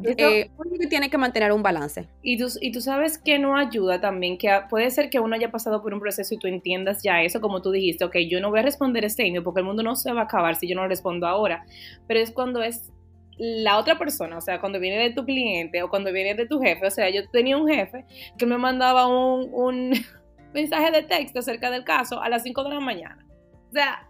eh, 0.04 0.50
tiene 0.90 1.10
que 1.10 1.18
mantener 1.18 1.52
un 1.52 1.62
balance. 1.62 2.08
Y 2.22 2.38
tú, 2.38 2.48
y 2.62 2.72
tú 2.72 2.82
sabes 2.82 3.18
que 3.18 3.40
no 3.40 3.58
ayuda 3.58 4.00
también, 4.00 4.38
que 4.38 4.50
puede 4.70 4.90
ser 4.90 5.10
que 5.10 5.20
uno 5.20 5.36
haya 5.36 5.52
pasado 5.52 5.82
por 5.82 5.94
un 5.94 6.00
proceso 6.00 6.34
y 6.34 6.38
tú 6.38 6.48
entiendas 6.48 7.04
ya 7.04 7.22
eso, 7.22 7.42
como 7.42 7.62
tú 7.62 7.72
dijiste, 7.72 8.06
ok, 8.06 8.18
yo 8.30 8.40
no 8.40 8.50
voy 8.50 8.60
a 8.60 8.64
responder 8.64 9.04
este 9.04 9.28
email 9.28 9.44
porque 9.44 9.60
el 9.60 9.66
mundo 9.66 9.84
no 9.84 9.96
se 9.96 10.12
va 10.14 10.22
a 10.22 10.24
acabar 10.26 10.56
si 10.56 10.68
yo 10.68 10.76
no 10.76 10.88
respondo 10.88 11.28
ahora, 11.28 11.66
pero 12.08 12.20
es 12.20 12.32
cuando 12.32 12.64
es 12.64 12.92
la 13.38 13.78
otra 13.78 13.98
persona, 13.98 14.38
o 14.38 14.42
sea, 14.42 14.60
cuando 14.60 14.80
viene 14.80 15.02
de 15.02 15.12
tu 15.12 15.26
cliente 15.26 15.82
o 15.82 15.90
cuando 15.90 16.12
viene 16.12 16.36
de 16.36 16.46
tu 16.46 16.60
jefe, 16.60 16.86
o 16.86 16.92
sea, 16.92 17.10
yo 17.10 17.28
tenía 17.30 17.58
un 17.58 17.68
jefe 17.68 18.06
que 18.38 18.46
me 18.46 18.58
mandaba 18.58 19.08
un, 19.08 19.50
un 19.52 19.92
mensaje 20.54 20.92
de 20.92 21.04
texto 21.04 21.40
acerca 21.40 21.72
del 21.72 21.84
caso 21.84 22.22
a 22.22 22.30
las 22.30 22.44
5 22.44 22.64
de 22.64 22.70
la 22.70 22.80
mañana. 22.80 23.26
O 23.70 23.72
sea, 23.72 24.08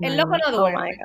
el 0.00 0.16
loco 0.16 0.36
no 0.36 0.48
oh 0.48 0.60
duerme. 0.60 0.98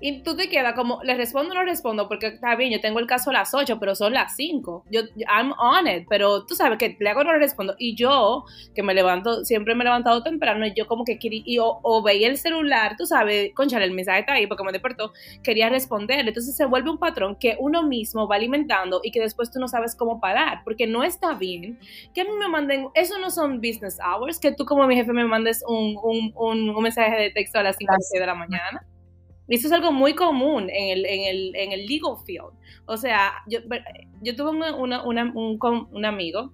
Y 0.00 0.22
tú 0.22 0.36
te 0.36 0.48
quedas 0.48 0.74
como, 0.74 1.02
¿le 1.02 1.14
respondo 1.14 1.52
o 1.52 1.54
no 1.54 1.64
respondo? 1.64 2.08
Porque 2.08 2.26
está 2.26 2.56
bien, 2.56 2.72
yo 2.72 2.80
tengo 2.80 2.98
el 2.98 3.06
caso 3.06 3.30
a 3.30 3.32
las 3.32 3.54
8, 3.54 3.78
pero 3.80 3.94
son 3.94 4.12
las 4.12 4.36
5. 4.36 4.84
Yo, 4.90 5.02
I'm 5.28 5.52
on 5.58 5.86
it, 5.86 6.06
pero 6.08 6.44
tú 6.44 6.54
sabes 6.54 6.78
que 6.78 6.96
le 6.98 7.10
hago 7.10 7.20
o 7.20 7.24
no 7.24 7.32
le 7.32 7.38
respondo. 7.38 7.74
Y 7.78 7.94
yo, 7.94 8.44
que 8.74 8.82
me 8.82 8.92
levanto, 8.92 9.44
siempre 9.44 9.74
me 9.74 9.82
he 9.82 9.86
levantado 9.86 10.22
temprano, 10.22 10.66
y 10.66 10.74
yo 10.74 10.86
como 10.86 11.04
que 11.04 11.18
quería, 11.18 11.42
y 11.44 11.58
o, 11.60 12.02
veía 12.02 12.28
el 12.28 12.38
celular, 12.38 12.96
tú 12.98 13.06
sabes, 13.06 13.52
concha, 13.54 13.82
el 13.82 13.92
mensaje 13.92 14.20
está 14.20 14.34
ahí 14.34 14.46
porque 14.46 14.64
me 14.64 14.72
despertó, 14.72 15.12
quería 15.42 15.68
responder. 15.68 16.26
Entonces 16.26 16.56
se 16.56 16.66
vuelve 16.66 16.90
un 16.90 16.98
patrón 16.98 17.36
que 17.36 17.56
uno 17.58 17.82
mismo 17.82 18.28
va 18.28 18.36
alimentando 18.36 19.00
y 19.02 19.10
que 19.10 19.20
después 19.20 19.50
tú 19.50 19.58
no 19.58 19.68
sabes 19.68 19.94
cómo 19.96 20.20
parar, 20.20 20.62
porque 20.64 20.86
no 20.86 21.02
está 21.04 21.34
bien 21.34 21.78
que 22.14 22.20
a 22.20 22.24
mí 22.24 22.30
me 22.38 22.48
manden, 22.48 22.88
eso 22.94 23.18
no 23.18 23.30
son 23.30 23.60
business 23.60 23.98
hours, 24.00 24.38
que 24.38 24.52
tú 24.52 24.64
como 24.64 24.86
mi 24.86 24.96
jefe 24.96 25.12
me 25.12 25.24
mandes 25.24 25.62
un, 25.66 25.96
un, 26.02 26.32
un, 26.34 26.82
mensaje 26.82 27.16
de 27.16 27.30
texto 27.30 27.58
a 27.58 27.62
las 27.62 27.76
5 27.76 27.92
de 28.12 28.26
la 28.26 28.34
mañana. 28.34 28.86
Y 29.48 29.56
eso 29.56 29.66
es 29.66 29.72
algo 29.72 29.92
muy 29.92 30.14
común 30.14 30.70
en 30.70 30.90
el, 30.90 31.06
en 31.06 31.24
el, 31.24 31.56
en 31.56 31.72
el 31.72 31.86
legal 31.86 32.16
field. 32.24 32.52
O 32.86 32.96
sea, 32.96 33.32
yo, 33.46 33.60
yo 34.22 34.34
tuve 34.36 34.50
una, 34.50 34.74
una, 35.04 35.32
un, 35.32 35.58
un, 35.92 36.04
amigo 36.04 36.52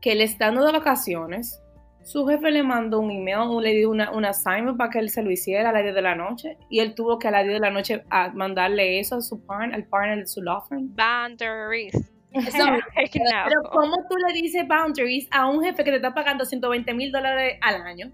que 0.00 0.14
le 0.14 0.24
estando 0.24 0.64
de 0.64 0.72
vacaciones, 0.72 1.60
su 2.02 2.26
jefe 2.26 2.50
le 2.50 2.62
mandó 2.62 3.00
un 3.00 3.10
email, 3.10 3.60
le 3.60 3.74
dio 3.74 3.90
una, 3.90 4.10
un 4.12 4.24
assignment 4.24 4.76
para 4.76 4.90
que 4.90 4.98
él 4.98 5.08
se 5.08 5.22
lo 5.22 5.30
hiciera 5.30 5.70
a 5.70 5.72
las 5.72 5.82
10 5.82 5.94
de 5.94 6.02
la 6.02 6.14
noche 6.14 6.58
y 6.68 6.80
él 6.80 6.94
tuvo 6.94 7.18
que 7.18 7.28
a 7.28 7.30
las 7.30 7.44
10 7.44 7.54
de 7.54 7.60
la 7.60 7.70
noche 7.70 8.04
a 8.10 8.30
mandarle 8.30 9.00
eso 9.00 9.16
a 9.16 9.22
su 9.22 9.44
partner, 9.44 9.74
al 9.74 9.84
partner 9.86 10.18
de 10.18 10.26
su 10.26 10.42
law 10.42 10.62
firm. 10.68 10.94
Boundaries. 10.94 11.94
pero 12.34 13.62
¿cómo 13.72 13.96
tú 14.10 14.16
le 14.26 14.34
dices 14.34 14.66
boundaries 14.68 15.28
a 15.30 15.46
un 15.46 15.62
jefe 15.62 15.82
que 15.82 15.90
te 15.90 15.96
está 15.96 16.12
pagando 16.12 16.44
120 16.44 16.92
mil 16.92 17.10
dólares 17.10 17.58
al 17.62 17.82
año? 17.82 18.12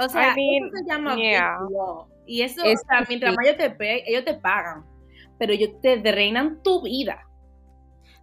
O 0.00 0.08
sea, 0.08 0.30
eso 0.30 0.76
se 0.76 0.84
llama 0.86 1.16
Y 2.26 2.42
eso, 2.42 2.62
o 2.62 2.76
sea, 2.88 3.04
mientras 3.08 3.34
más 3.34 3.46
ellos 3.46 3.56
te, 3.56 4.10
ellos 4.10 4.24
te 4.24 4.34
pagan, 4.34 4.84
pero 5.38 5.52
ellos 5.52 5.70
te 5.82 5.98
drenan 5.98 6.62
tu 6.62 6.82
vida. 6.82 7.26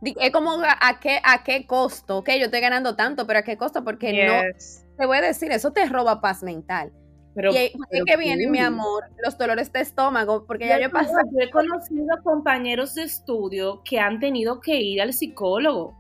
Es 0.02 0.32
como 0.32 0.52
a, 0.62 1.00
qué, 1.00 1.20
a 1.24 1.44
qué 1.44 1.66
costo, 1.66 2.20
ok, 2.20 2.30
yo 2.38 2.46
estoy 2.46 2.62
ganando 2.62 2.96
tanto, 2.96 3.26
pero 3.26 3.40
a 3.40 3.42
qué 3.42 3.58
costo, 3.58 3.84
porque 3.84 4.26
no, 4.26 4.34
te 4.98 5.06
voy 5.06 5.18
a 5.18 5.22
decir, 5.22 5.52
eso 5.52 5.72
te 5.72 5.86
roba 5.88 6.22
paz 6.22 6.44
mental. 6.44 6.92
Pero, 7.34 7.52
y 7.52 7.58
ahí 7.58 7.72
que 8.06 8.18
viene, 8.18 8.48
mi 8.48 8.60
amor, 8.60 9.04
los 9.24 9.38
dolores 9.38 9.72
de 9.72 9.82
estómago, 9.82 10.46
porque 10.48 10.68
ya 10.68 10.80
yo 10.80 10.88
he 10.88 10.90
pasado. 10.90 11.20
Yo 11.32 11.40
he 11.40 11.52
conocido 11.52 12.08
compañeros 12.24 12.96
de 12.96 13.04
estudio 13.04 13.84
que 13.84 14.00
han 14.00 14.20
tenido 14.20 14.60
que 14.60 14.80
ir 14.82 15.02
al 15.02 15.14
psicólogo 15.14 15.96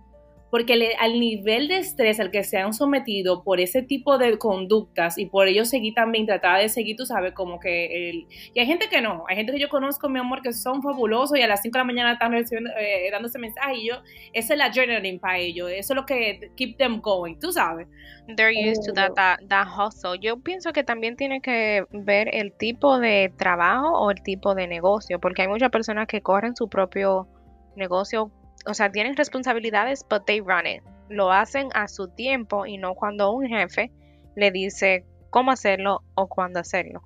porque 0.49 0.95
al 0.99 1.19
nivel 1.19 1.67
de 1.67 1.77
estrés 1.77 2.19
al 2.19 2.31
que 2.31 2.43
se 2.43 2.57
han 2.57 2.73
sometido 2.73 3.43
por 3.43 3.59
ese 3.59 3.81
tipo 3.81 4.17
de 4.17 4.37
conductas 4.37 5.17
y 5.17 5.25
por 5.25 5.47
ellos 5.47 5.69
seguir 5.69 5.93
también, 5.93 6.25
tratar 6.25 6.61
de 6.61 6.69
seguir, 6.69 6.95
tú 6.95 7.05
sabes, 7.05 7.33
como 7.33 7.59
que... 7.59 8.09
El, 8.09 8.27
y 8.53 8.59
hay 8.59 8.65
gente 8.65 8.87
que 8.89 9.01
no, 9.01 9.25
hay 9.27 9.35
gente 9.35 9.51
que 9.51 9.59
yo 9.59 9.69
conozco, 9.69 10.07
mi 10.09 10.19
amor, 10.19 10.41
que 10.41 10.53
son 10.53 10.81
fabulosos 10.81 11.37
y 11.37 11.41
a 11.41 11.47
las 11.47 11.61
5 11.61 11.73
de 11.73 11.79
la 11.79 11.83
mañana 11.83 12.13
están 12.13 12.31
recibiendo, 12.31 12.69
eh, 12.79 13.09
dándose 13.11 13.39
mensajes 13.39 13.77
y 13.77 13.87
yo, 13.87 13.95
esa 14.33 14.53
es 14.53 14.57
la 14.57 14.71
journaling 14.73 15.19
para 15.19 15.37
ellos, 15.37 15.69
eso 15.69 15.93
es 15.93 15.95
lo 15.95 16.05
que 16.05 16.51
keep 16.55 16.77
them 16.77 17.01
going, 17.01 17.35
tú 17.39 17.51
sabes. 17.51 17.87
They're 18.35 18.51
used 18.51 18.85
to 18.85 18.93
that, 18.93 19.13
that, 19.15 19.39
that 19.47 19.67
hustle. 19.67 20.19
Yo 20.19 20.37
pienso 20.37 20.73
que 20.73 20.83
también 20.83 21.15
tiene 21.15 21.39
que 21.41 21.85
ver 21.91 22.29
el 22.33 22.51
tipo 22.51 22.99
de 22.99 23.31
trabajo 23.37 23.99
o 23.99 24.11
el 24.11 24.21
tipo 24.21 24.53
de 24.53 24.67
negocio, 24.67 25.19
porque 25.19 25.43
hay 25.43 25.47
muchas 25.47 25.69
personas 25.69 26.07
que 26.07 26.21
corren 26.21 26.55
su 26.55 26.67
propio 26.67 27.27
negocio 27.75 28.31
o 28.65 28.73
sea, 28.73 28.91
tienen 28.91 29.15
responsabilidades, 29.15 30.05
but 30.09 30.25
they 30.25 30.39
run 30.39 30.65
it. 30.65 30.83
Lo 31.09 31.31
hacen 31.31 31.69
a 31.73 31.87
su 31.87 32.07
tiempo 32.09 32.65
y 32.65 32.77
no 32.77 32.95
cuando 32.95 33.31
un 33.31 33.47
jefe 33.47 33.91
le 34.35 34.51
dice 34.51 35.05
cómo 35.29 35.51
hacerlo 35.51 36.03
o 36.15 36.27
cuándo 36.27 36.59
hacerlo. 36.59 37.03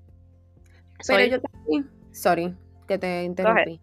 Pero 1.07 1.25
yo 1.25 1.41
también, 1.41 1.89
sorry, 2.11 2.55
que 2.87 2.97
te 2.97 3.23
interrumpí. 3.23 3.81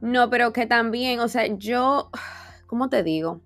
No, 0.00 0.30
pero 0.30 0.52
que 0.52 0.66
también, 0.66 1.20
o 1.20 1.28
sea, 1.28 1.46
yo, 1.46 2.10
¿cómo 2.66 2.88
te 2.88 3.02
digo? 3.02 3.40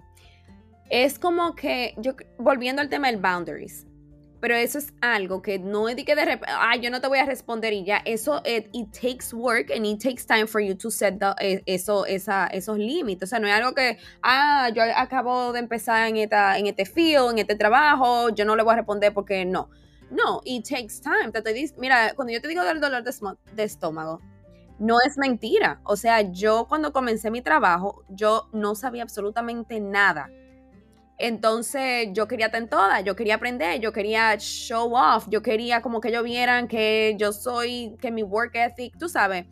Es 0.90 1.18
como 1.18 1.54
que, 1.54 1.94
yo, 1.98 2.14
volviendo 2.38 2.82
al 2.82 2.88
tema 2.88 3.08
del 3.08 3.20
boundaries, 3.20 3.86
pero 4.40 4.54
eso 4.54 4.78
es 4.78 4.92
algo 5.00 5.42
que 5.42 5.58
no 5.58 5.88
es 5.88 5.96
de 5.96 6.04
que 6.04 6.14
de 6.14 6.24
repente, 6.24 6.54
ay, 6.56 6.80
yo 6.80 6.90
no 6.90 7.00
te 7.00 7.08
voy 7.08 7.18
a 7.18 7.24
responder 7.24 7.72
y 7.72 7.84
ya, 7.84 8.02
eso, 8.04 8.40
it, 8.44 8.68
takes 8.92 9.34
work 9.34 9.70
and 9.74 9.84
it 9.84 10.00
takes 10.00 10.24
time 10.24 10.46
for 10.46 10.60
you 10.60 10.76
to 10.76 10.90
set 10.90 11.18
the, 11.18 11.34
eh, 11.40 11.62
eso, 11.66 12.06
esa, 12.06 12.46
esos 12.48 12.78
límites. 12.78 13.28
O 13.28 13.30
sea, 13.30 13.40
no 13.40 13.48
es 13.48 13.54
algo 13.54 13.74
que, 13.74 13.98
ah, 14.22 14.70
yo 14.74 14.82
acabo 14.96 15.52
de 15.52 15.58
empezar 15.58 16.08
en, 16.08 16.16
esta, 16.16 16.58
en 16.58 16.66
este 16.66 16.84
field, 16.84 17.32
en 17.32 17.38
este 17.38 17.56
trabajo, 17.56 18.28
yo 18.30 18.44
no 18.44 18.54
le 18.54 18.62
voy 18.62 18.74
a 18.74 18.76
responder 18.76 19.12
porque 19.12 19.44
no. 19.44 19.70
No, 20.10 20.40
it 20.44 20.66
takes 20.66 21.00
time. 21.02 21.32
Te 21.32 21.72
mira, 21.76 22.14
cuando 22.14 22.32
yo 22.32 22.40
te 22.40 22.48
digo 22.48 22.64
del 22.64 22.80
dolor 22.80 23.02
de 23.02 23.62
estómago, 23.62 24.20
no 24.78 24.96
es 25.04 25.18
mentira. 25.18 25.80
O 25.84 25.96
sea, 25.96 26.22
yo 26.22 26.66
cuando 26.68 26.92
comencé 26.92 27.30
mi 27.30 27.42
trabajo, 27.42 28.04
yo 28.08 28.48
no 28.52 28.74
sabía 28.74 29.02
absolutamente 29.02 29.80
nada 29.80 30.30
entonces 31.18 32.08
yo 32.12 32.28
quería 32.28 32.46
estar 32.46 32.62
en 32.62 32.68
todas, 32.68 33.02
yo 33.04 33.16
quería 33.16 33.34
aprender, 33.34 33.80
yo 33.80 33.92
quería 33.92 34.36
show 34.38 34.94
off, 34.94 35.26
yo 35.28 35.42
quería 35.42 35.82
como 35.82 36.00
que 36.00 36.08
ellos 36.08 36.22
vieran 36.22 36.68
que 36.68 37.16
yo 37.18 37.32
soy, 37.32 37.96
que 38.00 38.12
mi 38.12 38.22
work 38.22 38.54
ethic, 38.54 38.96
tú 38.98 39.08
sabes, 39.08 39.46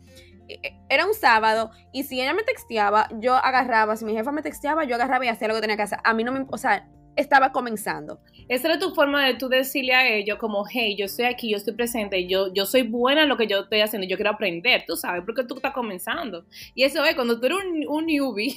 e, 0.47 0.59
e, 0.63 0.79
era 0.89 1.05
un 1.05 1.13
sábado 1.13 1.71
y 1.91 2.03
si 2.03 2.21
ella 2.21 2.33
me 2.33 2.43
texteaba, 2.43 3.09
yo 3.19 3.35
agarraba, 3.35 3.97
si 3.97 4.05
mi 4.05 4.13
jefa 4.13 4.31
me 4.31 4.41
texteaba, 4.41 4.85
yo 4.85 4.95
agarraba 4.95 5.25
y 5.25 5.27
hacía 5.27 5.49
lo 5.49 5.55
que 5.55 5.61
tenía 5.61 5.75
que 5.75 5.83
hacer. 5.83 5.99
A 6.05 6.13
mí 6.13 6.23
no 6.23 6.31
me, 6.31 6.45
o 6.49 6.57
sea, 6.57 6.87
estaba 7.17 7.51
comenzando. 7.51 8.21
Esa 8.49 8.69
era 8.69 8.79
tu 8.79 8.93
forma 8.93 9.25
de 9.25 9.33
tú 9.33 9.49
decirle 9.49 9.93
a 9.93 10.07
ellos 10.07 10.37
como, 10.37 10.65
hey, 10.69 10.95
yo 10.97 11.05
estoy 11.05 11.25
aquí, 11.25 11.51
yo 11.51 11.57
estoy 11.57 11.73
presente, 11.73 12.27
yo, 12.27 12.53
yo 12.53 12.65
soy 12.65 12.83
buena 12.83 13.23
en 13.23 13.29
lo 13.29 13.37
que 13.37 13.47
yo 13.47 13.59
estoy 13.59 13.81
haciendo, 13.81 14.07
yo 14.07 14.15
quiero 14.15 14.31
aprender, 14.31 14.85
tú 14.87 14.95
sabes, 14.95 15.23
porque 15.25 15.43
tú 15.43 15.55
estás 15.55 15.73
comenzando. 15.73 16.45
Y 16.73 16.83
eso 16.83 17.03
es 17.03 17.15
cuando 17.15 17.39
tú 17.39 17.45
eres 17.47 17.57
un, 17.87 18.05
newbie. 18.05 18.55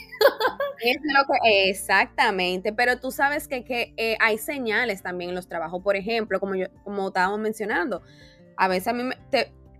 exactamente, 1.68 2.72
pero 2.72 3.00
tú 3.00 3.10
sabes 3.10 3.48
que, 3.48 3.64
que 3.64 3.92
eh, 3.96 4.16
hay 4.20 4.38
señales 4.38 5.02
también 5.02 5.30
en 5.30 5.36
los 5.36 5.48
trabajos, 5.48 5.82
por 5.82 5.96
ejemplo, 5.96 6.38
como, 6.38 6.54
yo, 6.54 6.66
como 6.84 7.08
estábamos 7.08 7.40
mencionando, 7.40 8.02
a 8.56 8.68
veces 8.68 8.88
a 8.88 8.92
mí 8.92 9.02
me, 9.02 9.16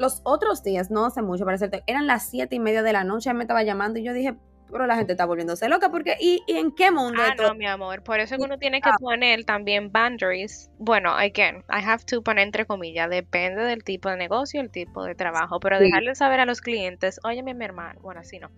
los 0.00 0.22
otros 0.24 0.62
días, 0.64 0.90
no 0.90 1.04
hace 1.04 1.20
mucho 1.22 1.44
para 1.44 1.56
hacerte, 1.56 1.84
eran 1.86 2.06
las 2.06 2.28
siete 2.28 2.56
y 2.56 2.58
media 2.58 2.82
de 2.82 2.92
la 2.92 3.04
noche, 3.04 3.32
me 3.34 3.44
estaba 3.44 3.62
llamando 3.62 3.98
y 4.00 4.04
yo 4.04 4.14
dije, 4.14 4.34
pero 4.70 4.86
la 4.86 4.96
gente 4.96 5.12
está 5.12 5.26
volviéndose 5.26 5.68
loca 5.68 5.90
porque 5.90 6.16
¿y, 6.20 6.42
en 6.46 6.72
qué 6.72 6.90
mundo? 6.90 7.22
Ah, 7.22 7.34
no, 7.36 7.54
mi 7.54 7.66
amor, 7.66 8.02
por 8.02 8.20
eso 8.20 8.36
que 8.36 8.42
uno 8.42 8.58
tiene 8.58 8.80
que 8.80 8.90
poner 9.00 9.44
también 9.44 9.90
boundaries. 9.90 10.70
Bueno, 10.78 11.10
again, 11.10 11.64
I 11.68 11.84
have 11.84 12.04
to 12.04 12.22
poner 12.22 12.46
entre 12.46 12.66
comillas, 12.66 13.08
depende 13.10 13.62
del 13.62 13.84
tipo 13.84 14.08
de 14.08 14.16
negocio, 14.16 14.60
el 14.60 14.70
tipo 14.70 15.04
de 15.04 15.14
trabajo, 15.14 15.60
pero 15.60 15.78
dejarle 15.78 16.14
saber 16.14 16.40
a 16.40 16.46
los 16.46 16.60
clientes, 16.60 17.20
oye 17.24 17.42
mi 17.42 17.64
hermano, 17.64 18.00
bueno, 18.00 18.20
así 18.20 18.38
no. 18.38 18.50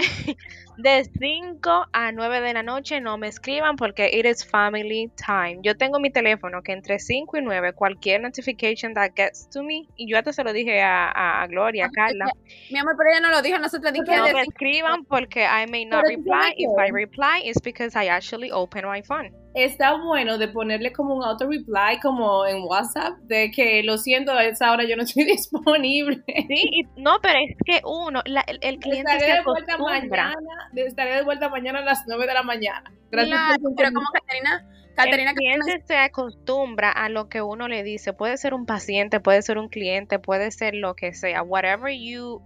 de 0.76 1.04
5 1.04 1.86
a 1.92 2.12
9 2.12 2.40
de 2.40 2.54
la 2.54 2.62
noche 2.62 3.00
no 3.00 3.18
me 3.18 3.28
escriban 3.28 3.76
porque 3.76 4.10
it 4.12 4.24
is 4.24 4.44
family 4.44 5.10
time. 5.16 5.58
Yo 5.62 5.76
tengo 5.76 6.00
mi 6.00 6.10
teléfono 6.10 6.62
que 6.62 6.72
entre 6.72 6.98
5 6.98 7.36
y 7.36 7.42
9 7.42 7.72
cualquier 7.74 8.20
notification 8.20 8.94
that 8.94 9.10
gets 9.14 9.48
to 9.50 9.62
me, 9.62 9.86
y 9.96 10.10
yo 10.10 10.18
hasta 10.18 10.32
se 10.32 10.44
lo 10.44 10.52
dije 10.52 10.80
a, 10.80 11.42
a, 11.42 11.46
Gloria, 11.46 11.86
a 11.86 11.90
Carla. 11.90 12.26
Mi 12.70 12.78
amor, 12.78 12.94
pero 12.96 13.10
ella 13.10 13.20
no 13.20 13.30
lo 13.30 13.42
dijo, 13.42 13.58
nosotros 13.58 13.92
dije 13.92 14.16
No 14.16 14.24
me 14.24 14.42
escriban 14.42 15.04
porque 15.04 15.44
I 15.44 15.70
may 15.70 15.84
not 15.84 16.04
reply. 16.06 16.54
If 16.56 16.70
I 16.78 16.90
reply, 16.90 17.42
it's 17.44 17.60
because 17.60 17.96
I 17.96 18.08
actually 18.08 18.50
open 18.50 18.86
my 18.86 19.02
phone 19.02 19.32
está 19.54 19.94
bueno 19.96 20.38
de 20.38 20.48
ponerle 20.48 20.92
como 20.92 21.14
un 21.14 21.24
auto 21.24 21.48
reply 21.48 21.98
como 22.00 22.46
en 22.46 22.62
WhatsApp 22.62 23.18
de 23.22 23.50
que 23.50 23.82
lo 23.82 23.98
siento 23.98 24.32
a 24.32 24.44
esa 24.44 24.72
hora 24.72 24.84
yo 24.84 24.96
no 24.96 25.02
estoy 25.04 25.24
disponible. 25.24 26.22
Sí, 26.48 26.82
no, 26.96 27.18
pero 27.20 27.38
es 27.38 27.56
que 27.64 27.80
uno, 27.84 28.22
el, 28.24 28.78
cliente 28.78 29.12
estaré 29.12 29.34
de 29.34 29.42
vuelta 29.42 29.78
mañana, 29.78 30.34
estaré 30.74 31.16
de 31.16 31.22
vuelta 31.22 31.48
mañana 31.48 31.78
a 31.80 31.82
las 31.82 32.04
9 32.06 32.26
de 32.26 32.34
la 32.34 32.42
mañana. 32.42 32.92
Gracias 33.10 33.58
pero 33.76 33.92
como 33.92 34.06
Caterina, 34.12 34.66
Caterina, 34.94 35.30
el 35.30 35.36
cliente 35.36 35.82
se 35.86 35.96
acostumbra 35.96 36.90
a 36.90 37.08
lo 37.08 37.28
que 37.28 37.42
uno 37.42 37.66
le 37.68 37.82
dice. 37.82 38.12
Puede 38.12 38.36
ser 38.36 38.54
un 38.54 38.66
paciente, 38.66 39.18
puede 39.18 39.42
ser 39.42 39.58
un 39.58 39.68
cliente, 39.68 40.18
puede 40.18 40.50
ser 40.50 40.74
lo 40.74 40.94
que 40.94 41.12
sea. 41.12 41.42
Whatever 41.42 41.92
you 41.92 42.40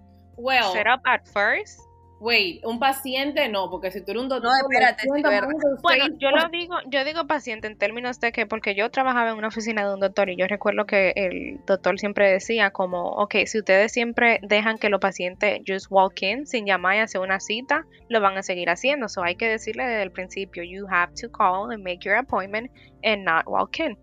set 0.73 0.87
up 0.87 1.02
at 1.04 1.26
first 1.26 1.80
Wait, 2.25 2.64
un 2.64 2.78
paciente 2.78 3.50
no, 3.50 3.69
porque 3.71 3.90
si 3.90 4.02
tú 4.02 4.12
eres 4.12 4.23
un 4.23 4.31
doctor. 4.31 4.50
No, 4.50 4.57
espérate, 4.57 5.07
Bueno, 5.83 6.07
yo 6.19 6.31
lo 6.31 6.49
digo, 6.49 6.75
yo 6.87 7.04
digo 7.04 7.26
paciente 7.26 7.66
en 7.66 7.76
términos 7.76 8.19
de 8.19 8.33
que, 8.33 8.47
porque 8.47 8.75
yo 8.75 8.90
trabajaba 8.90 9.28
en 9.28 9.37
una 9.37 9.49
oficina 9.49 9.87
de 9.87 9.93
un 9.93 10.00
doctor 10.00 10.31
y 10.31 10.37
yo 10.37 10.47
recuerdo 10.47 10.87
que 10.87 11.12
el 11.16 11.61
doctor 11.66 11.99
siempre 11.99 12.33
decía 12.33 12.71
como, 12.71 13.11
ok, 13.11 13.35
si 13.45 13.59
ustedes 13.59 13.93
siempre 13.93 14.40
dejan 14.43 14.78
que 14.78 14.88
los 14.88 15.00
pacientes 15.00 15.61
just 15.69 15.88
walk 15.90 16.23
in 16.23 16.47
sin 16.47 16.64
llamar 16.64 16.97
y 16.97 17.00
hacer 17.00 17.21
una 17.21 17.40
cita, 17.40 17.85
lo 18.09 18.23
van 18.23 18.38
a 18.38 18.43
seguir 18.43 18.71
haciendo. 18.71 19.11
So 19.11 19.23
hay 19.23 19.35
que 19.37 19.47
decirle 19.47 19.85
desde 19.85 20.04
el 20.04 20.11
principio, 20.11 20.62
you 20.62 20.87
have 20.88 21.12
to 21.21 21.31
call 21.31 21.73
and 21.73 21.85
make 21.85 21.99
your 22.07 22.16
appointment 22.16 22.71
and 23.02 23.23
not 23.25 23.47
walk 23.47 23.81
in. 23.81 23.99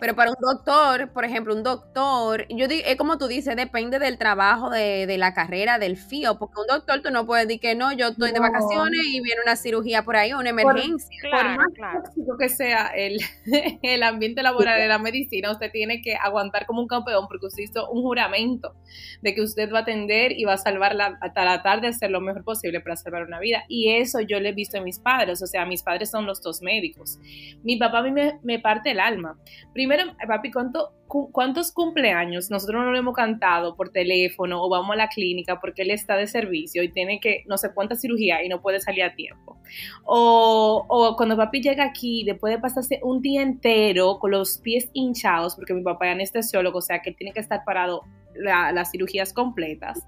Pero 0.00 0.14
para 0.14 0.30
un 0.30 0.36
doctor, 0.40 1.10
por 1.12 1.24
ejemplo, 1.24 1.54
un 1.54 1.62
doctor, 1.62 2.46
yo 2.48 2.68
digo, 2.68 2.82
es 2.86 2.96
como 2.96 3.18
tú 3.18 3.26
dices, 3.26 3.56
depende 3.56 3.98
del 3.98 4.18
trabajo, 4.18 4.70
de, 4.70 5.06
de, 5.06 5.18
la 5.18 5.34
carrera, 5.34 5.78
del 5.78 5.96
FIO, 5.96 6.38
porque 6.38 6.60
un 6.60 6.66
doctor 6.66 7.02
tú 7.02 7.10
no 7.10 7.26
puedes 7.26 7.48
decir 7.48 7.60
que 7.60 7.74
no, 7.74 7.92
yo 7.92 8.08
estoy 8.08 8.32
de 8.32 8.40
vacaciones 8.40 9.00
y 9.06 9.20
viene 9.20 9.40
una 9.44 9.56
cirugía 9.56 10.02
por 10.02 10.16
ahí, 10.16 10.32
una 10.32 10.50
emergencia. 10.50 11.08
Por, 11.22 11.44
más 11.56 12.04
tóxico 12.04 12.36
que 12.38 12.48
sea 12.48 12.88
el, 12.88 13.18
el 13.82 14.02
ambiente 14.02 14.42
laboral 14.42 14.80
de 14.80 14.88
la 14.88 14.98
medicina, 14.98 15.50
usted 15.50 15.70
tiene 15.72 16.00
que 16.02 16.14
aguantar 16.14 16.66
como 16.66 16.80
un 16.80 16.88
campeón 16.88 17.26
porque 17.28 17.46
usted 17.46 17.64
hizo 17.64 17.90
un 17.90 18.02
juramento 18.02 18.74
de 19.22 19.34
que 19.34 19.42
usted 19.42 19.72
va 19.72 19.80
a 19.80 19.82
atender 19.82 20.32
y 20.32 20.44
va 20.44 20.54
a 20.54 20.58
salvar 20.58 20.94
la, 20.94 21.18
hasta 21.20 21.44
la 21.44 21.62
tarde, 21.62 21.88
hacer 21.88 22.10
lo 22.10 22.20
mejor 22.20 22.44
posible 22.44 22.80
para 22.80 22.96
salvar 22.96 23.24
una 23.24 23.40
vida. 23.40 23.64
Y 23.68 23.92
eso 23.94 24.20
yo 24.20 24.38
lo 24.38 24.48
he 24.48 24.52
visto 24.52 24.76
en 24.76 24.84
mis 24.84 25.00
padres, 25.00 25.42
o 25.42 25.46
sea, 25.46 25.66
mis 25.66 25.82
padres 25.82 26.10
son 26.10 26.26
los 26.26 26.40
dos 26.42 26.62
médicos. 26.62 27.18
Mi 27.62 27.76
papá 27.76 27.98
a 27.98 28.02
mí 28.02 28.12
me, 28.12 28.38
me 28.42 28.58
parte 28.60 28.92
el 28.92 29.00
alma 29.00 29.36
Primero, 29.74 30.04
papi, 30.28 30.52
¿cuántos 30.52 31.72
cumpleaños 31.72 32.48
nosotros 32.48 32.84
no 32.84 32.92
lo 32.92 32.96
hemos 32.96 33.12
cantado 33.12 33.74
por 33.74 33.90
teléfono 33.90 34.62
o 34.62 34.68
vamos 34.68 34.92
a 34.92 34.96
la 34.96 35.08
clínica 35.08 35.58
porque 35.58 35.82
él 35.82 35.90
está 35.90 36.16
de 36.16 36.28
servicio 36.28 36.84
y 36.84 36.92
tiene 36.92 37.18
que 37.18 37.42
no 37.48 37.58
sé 37.58 37.74
cuánta 37.74 37.96
cirugía 37.96 38.44
y 38.44 38.48
no 38.48 38.62
puede 38.62 38.78
salir 38.78 39.02
a 39.02 39.16
tiempo? 39.16 39.58
O, 40.04 40.86
o 40.88 41.16
cuando 41.16 41.36
papi 41.36 41.60
llega 41.60 41.82
aquí, 41.82 42.22
después 42.24 42.54
de 42.54 42.60
pasarse 42.60 43.00
un 43.02 43.20
día 43.20 43.42
entero 43.42 44.20
con 44.20 44.30
los 44.30 44.58
pies 44.58 44.88
hinchados, 44.92 45.56
porque 45.56 45.74
mi 45.74 45.82
papá 45.82 46.06
es 46.06 46.14
anestesiólogo, 46.14 46.78
o 46.78 46.82
sea 46.82 47.02
que 47.02 47.10
tiene 47.10 47.32
que 47.32 47.40
estar 47.40 47.64
parado 47.64 48.02
las 48.36 48.92
cirugías 48.92 49.32
completas. 49.32 50.06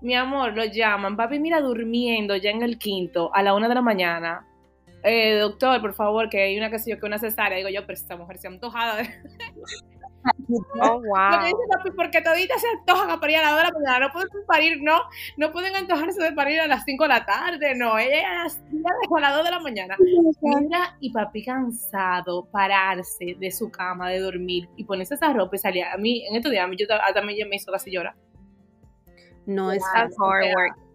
Mi 0.00 0.14
amor, 0.14 0.54
lo 0.54 0.64
llaman, 0.64 1.16
papi 1.16 1.40
mira 1.40 1.60
durmiendo 1.60 2.36
ya 2.36 2.50
en 2.50 2.62
el 2.62 2.78
quinto 2.78 3.34
a 3.34 3.42
la 3.42 3.54
una 3.54 3.68
de 3.68 3.74
la 3.74 3.82
mañana 3.82 4.46
eh, 5.02 5.38
doctor, 5.38 5.80
por 5.80 5.94
favor, 5.94 6.28
que 6.28 6.42
hay 6.42 6.56
una 6.56 6.70
que 6.70 6.78
yo, 6.86 6.98
que 6.98 7.06
una 7.06 7.18
cesárea. 7.18 7.58
Digo 7.58 7.68
yo, 7.68 7.82
pero 7.86 7.94
esta 7.94 8.16
mujer 8.16 8.38
se 8.38 8.48
antojada 8.48 8.96
de... 8.96 9.08
Oh, 10.80 11.02
wow. 11.02 11.52
porque 11.96 12.22
toditas 12.22 12.60
se 12.60 12.68
antojan 12.68 13.10
a 13.10 13.18
parir 13.18 13.38
a 13.38 13.42
la 13.42 13.56
hora 13.56 13.70
de 13.76 13.84
la. 13.84 13.98
No 13.98 14.12
pueden 14.12 14.46
parir, 14.46 14.80
no. 14.80 15.00
No 15.36 15.50
pueden 15.50 15.74
antojarse 15.74 16.22
de 16.22 16.30
parir 16.30 16.60
a 16.60 16.68
las 16.68 16.84
5 16.84 17.02
de 17.02 17.08
la 17.08 17.26
tarde, 17.26 17.74
no. 17.74 17.98
Ella 17.98 18.30
a 18.30 18.44
las, 18.44 18.62
a 19.16 19.20
las 19.20 19.34
2 19.34 19.44
de 19.44 19.50
la 19.50 19.58
mañana. 19.58 19.96
Mira, 20.40 20.96
y 21.00 21.10
papi 21.10 21.44
cansado, 21.44 22.44
pararse 22.52 23.34
de 23.36 23.50
su 23.50 23.68
cama, 23.72 24.10
de 24.10 24.20
dormir 24.20 24.68
y 24.76 24.84
ponerse 24.84 25.14
esa 25.14 25.32
ropa 25.32 25.56
y 25.56 25.58
salir. 25.58 25.84
A 25.84 25.96
mí, 25.96 26.24
en 26.24 26.36
estos 26.36 26.52
días, 26.52 26.64
a 26.64 26.68
mí, 26.68 26.76
yo, 26.76 26.86
también 27.12 27.48
me 27.48 27.56
hizo 27.56 27.72
casi 27.72 27.90
llorar. 27.90 28.14
No 29.44 29.72
es 29.72 29.82
hard 29.92 30.12
work 30.18 30.91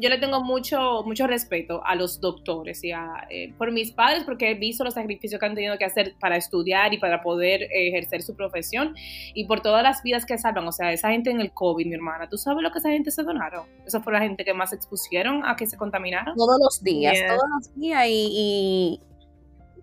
yo 0.00 0.08
le 0.08 0.18
tengo 0.18 0.42
mucho, 0.42 1.02
mucho 1.04 1.26
respeto 1.26 1.84
a 1.84 1.94
los 1.94 2.20
doctores 2.20 2.82
y 2.84 2.92
a, 2.92 3.26
eh, 3.30 3.52
por 3.56 3.72
mis 3.72 3.92
padres 3.92 4.24
porque 4.24 4.50
he 4.50 4.54
visto 4.54 4.84
los 4.84 4.94
sacrificios 4.94 5.38
que 5.38 5.46
han 5.46 5.54
tenido 5.54 5.76
que 5.78 5.84
hacer 5.84 6.14
para 6.18 6.36
estudiar 6.36 6.94
y 6.94 6.98
para 6.98 7.22
poder 7.22 7.68
ejercer 7.70 8.22
su 8.22 8.34
profesión 8.34 8.94
y 9.34 9.44
por 9.46 9.60
todas 9.60 9.82
las 9.82 10.02
vidas 10.02 10.24
que 10.24 10.38
salvan. 10.38 10.66
O 10.66 10.72
sea, 10.72 10.92
esa 10.92 11.10
gente 11.10 11.30
en 11.30 11.40
el 11.40 11.52
COVID, 11.52 11.86
mi 11.86 11.94
hermana, 11.94 12.28
¿tú 12.28 12.38
sabes 12.38 12.62
lo 12.62 12.70
que 12.70 12.78
esa 12.78 12.90
gente 12.90 13.10
se 13.10 13.22
donaron? 13.22 13.66
Esa 13.86 14.00
fue 14.00 14.12
la 14.12 14.20
gente 14.20 14.44
que 14.44 14.54
más 14.54 14.72
expusieron 14.72 15.44
a 15.44 15.56
que 15.56 15.66
se 15.66 15.76
contaminaron. 15.76 16.34
Todos 16.36 16.58
los 16.60 16.82
días, 16.82 17.16
todos 17.28 17.48
los 17.56 17.74
días 17.74 18.06
y, 18.08 19.00
y 19.00 19.00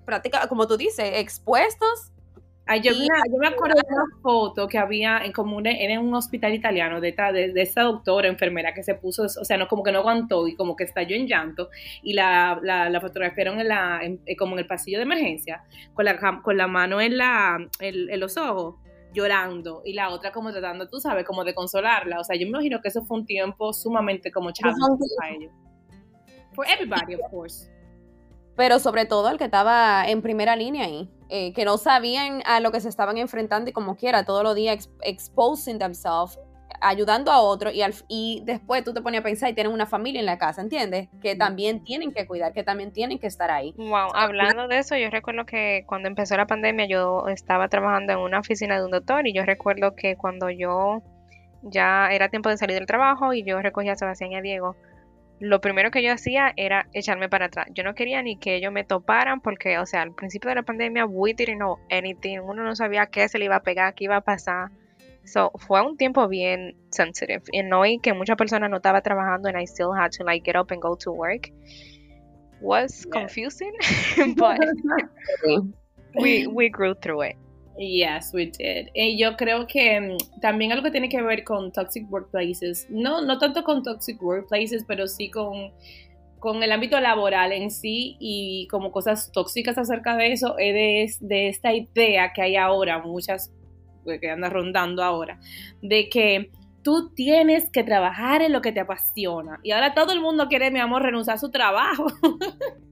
práctica, 0.05 0.47
como 0.47 0.67
tú 0.67 0.77
dices, 0.77 1.11
expuestos 1.15 2.11
yo, 2.81 2.91
me 3.39 3.47
acuerdo 3.47 3.75
de 3.75 3.93
una 3.93 4.05
foto 4.21 4.67
que 4.67 4.77
había 4.77 5.19
en 5.25 5.31
como 5.31 5.59
en 5.63 5.99
un 5.99 6.13
hospital 6.13 6.53
italiano 6.53 7.01
de 7.01 7.09
esta, 7.09 7.31
de, 7.31 7.51
esta 7.55 7.83
doctora 7.83 8.27
enfermera 8.27 8.73
que 8.73 8.83
se 8.83 8.95
puso, 8.95 9.23
o 9.23 9.45
sea, 9.45 9.57
no 9.57 9.67
como 9.67 9.83
que 9.83 9.91
no 9.91 9.99
aguantó 9.99 10.47
y 10.47 10.55
como 10.55 10.75
que 10.75 10.85
estalló 10.85 11.15
en 11.15 11.27
llanto 11.27 11.69
y 12.01 12.13
la, 12.13 12.59
la, 12.61 13.01
fotografiaron 13.01 13.59
en 13.59 13.67
la, 13.67 14.01
eh, 14.03 14.35
como 14.37 14.53
en 14.53 14.59
el 14.59 14.67
pasillo 14.67 14.99
de 14.99 15.03
emergencia 15.03 15.63
con 15.93 16.05
la, 16.05 16.41
con 16.41 16.57
la 16.57 16.67
mano 16.67 17.01
en, 17.01 17.17
la, 17.17 17.57
en, 17.79 18.19
los 18.19 18.37
ojos 18.37 18.75
llorando 19.13 19.81
y 19.83 19.93
la 19.93 20.09
otra 20.09 20.31
como 20.31 20.51
tratando, 20.51 20.87
tú 20.87 21.01
sabes, 21.01 21.25
como 21.25 21.43
de 21.43 21.53
consolarla. 21.53 22.19
O 22.19 22.23
sea, 22.23 22.37
yo 22.37 22.45
me 22.45 22.51
imagino 22.51 22.79
que 22.81 22.87
eso 22.87 23.03
fue 23.03 23.17
un 23.17 23.25
tiempo 23.25 23.73
sumamente 23.73 24.31
como 24.31 24.51
challenging 24.51 24.97
para 25.19 25.33
ellos. 25.33 25.51
For 26.53 26.65
everybody, 26.67 27.15
of 27.15 27.21
course 27.29 27.69
pero 28.55 28.79
sobre 28.79 29.05
todo 29.05 29.29
el 29.29 29.37
que 29.37 29.45
estaba 29.45 30.07
en 30.07 30.21
primera 30.21 30.55
línea 30.55 30.85
ahí, 30.85 31.09
eh, 31.33 31.53
que 31.53 31.63
no 31.63 31.77
sabían 31.77 32.43
a 32.45 32.59
lo 32.59 32.73
que 32.73 32.81
se 32.81 32.89
estaban 32.89 33.17
enfrentando 33.17 33.69
y 33.69 33.73
como 33.73 33.95
quiera, 33.95 34.25
todos 34.25 34.43
los 34.43 34.53
días 34.53 34.89
exposing 35.01 35.79
themselves, 35.79 36.38
ayudando 36.81 37.31
a 37.31 37.39
otro 37.39 37.71
y, 37.71 37.81
al, 37.81 37.93
y 38.09 38.43
después 38.45 38.83
tú 38.83 38.93
te 38.93 39.01
pones 39.01 39.21
a 39.21 39.23
pensar 39.23 39.50
y 39.50 39.53
tienen 39.53 39.71
una 39.71 39.85
familia 39.85 40.19
en 40.19 40.25
la 40.25 40.38
casa, 40.38 40.61
¿entiendes? 40.61 41.07
Que 41.21 41.38
también 41.38 41.85
tienen 41.85 42.11
que 42.11 42.27
cuidar, 42.27 42.51
que 42.51 42.63
también 42.63 42.91
tienen 42.91 43.17
que 43.17 43.27
estar 43.27 43.50
ahí. 43.50 43.73
Wow, 43.77 44.09
hablando 44.13 44.67
de 44.67 44.79
eso, 44.79 44.97
yo 44.97 45.09
recuerdo 45.09 45.45
que 45.45 45.85
cuando 45.88 46.09
empezó 46.09 46.35
la 46.35 46.47
pandemia 46.47 46.85
yo 46.85 47.25
estaba 47.29 47.69
trabajando 47.69 48.11
en 48.11 48.19
una 48.19 48.39
oficina 48.39 48.77
de 48.77 48.83
un 48.83 48.91
doctor 48.91 49.25
y 49.25 49.31
yo 49.31 49.45
recuerdo 49.45 49.95
que 49.95 50.17
cuando 50.17 50.50
yo 50.50 51.01
ya 51.61 52.09
era 52.11 52.27
tiempo 52.27 52.50
de 52.50 52.57
salir 52.57 52.75
del 52.75 52.88
trabajo 52.88 53.33
y 53.33 53.43
yo 53.43 53.61
recogía 53.61 53.93
a 53.93 53.95
Sebastián 53.95 54.33
y 54.33 54.35
a 54.35 54.41
Diego, 54.41 54.75
lo 55.41 55.60
primero 55.60 55.89
que 55.89 56.03
yo 56.03 56.13
hacía 56.13 56.53
era 56.55 56.88
echarme 56.93 57.27
para 57.27 57.48
atrás. 57.48 57.67
Yo 57.74 57.83
no 57.83 57.95
quería 57.95 58.21
ni 58.21 58.38
que 58.38 58.55
ellos 58.55 58.71
me 58.71 58.83
toparan 58.83 59.41
porque, 59.41 59.79
o 59.79 59.88
sea, 59.88 60.03
al 60.03 60.13
principio 60.13 60.50
de 60.50 60.55
la 60.55 60.62
pandemia, 60.62 61.05
we 61.07 61.33
didn't 61.33 61.57
know 61.57 61.79
anything. 61.89 62.38
Uno 62.39 62.63
no 62.63 62.75
sabía 62.75 63.07
qué 63.07 63.27
se 63.27 63.39
le 63.39 63.45
iba 63.45 63.55
a 63.55 63.63
pegar, 63.63 63.95
qué 63.95 64.03
iba 64.03 64.17
a 64.17 64.21
pasar. 64.21 64.69
So, 65.24 65.51
fue 65.55 65.81
un 65.81 65.98
tiempo 65.98 66.27
bien 66.27 66.75
sensitive. 66.91 67.41
Y 67.51 67.63
no 67.63 67.81
que 68.03 68.13
muchas 68.13 68.38
personas 68.38 68.69
no 68.69 68.77
estaba 68.77 69.01
trabajando 69.01 69.50
and 69.50 69.57
I 69.60 69.65
still 69.65 69.93
had 69.98 70.12
to 70.17 70.24
like 70.24 70.45
get 70.45 70.55
up 70.55 70.71
and 70.71 70.79
go 70.79 70.95
to 70.98 71.12
work. 71.12 71.50
Was 72.62 73.07
confusing, 73.12 73.74
but 74.36 74.60
we, 76.13 76.45
we 76.45 76.69
grew 76.69 76.93
through 76.93 77.24
it. 77.24 77.36
Yes, 77.81 78.31
we 78.31 78.45
did. 78.45 78.89
Y 78.93 79.17
yo 79.17 79.35
creo 79.35 79.65
que 79.65 80.00
mm, 80.00 80.39
también 80.39 80.71
algo 80.71 80.83
que 80.83 80.91
tiene 80.91 81.09
que 81.09 81.21
ver 81.21 81.43
con 81.43 81.71
toxic 81.71 82.09
workplaces, 82.11 82.88
no, 82.89 83.21
no 83.21 83.39
tanto 83.39 83.63
con 83.63 83.81
toxic 83.81 84.21
workplaces, 84.21 84.85
pero 84.88 85.07
sí 85.07 85.31
con, 85.31 85.71
con 86.39 86.61
el 86.61 86.71
ámbito 86.71 87.00
laboral 87.00 87.51
en 87.53 87.71
sí 87.71 88.17
y 88.19 88.67
como 88.69 88.91
cosas 88.91 89.31
tóxicas 89.31 89.79
acerca 89.79 90.15
de 90.15 90.31
eso, 90.31 90.57
es 90.59 91.19
de, 91.19 91.27
de 91.27 91.50
esta 91.50 91.73
idea 91.73 92.33
que 92.33 92.43
hay 92.43 92.55
ahora, 92.55 93.00
muchas 93.00 93.51
pues, 94.03 94.21
que 94.21 94.29
anda 94.29 94.50
rondando 94.50 95.03
ahora, 95.03 95.39
de 95.81 96.07
que 96.09 96.51
tú 96.83 97.11
tienes 97.15 97.71
que 97.71 97.83
trabajar 97.83 98.43
en 98.43 98.53
lo 98.53 98.61
que 98.61 98.71
te 98.71 98.79
apasiona. 98.79 99.59
Y 99.63 99.71
ahora 99.71 99.95
todo 99.95 100.11
el 100.11 100.21
mundo 100.21 100.47
quiere, 100.47 100.69
mi 100.69 100.79
amor, 100.79 101.01
renunciar 101.01 101.38
a 101.38 101.39
su 101.39 101.50
trabajo. 101.50 102.07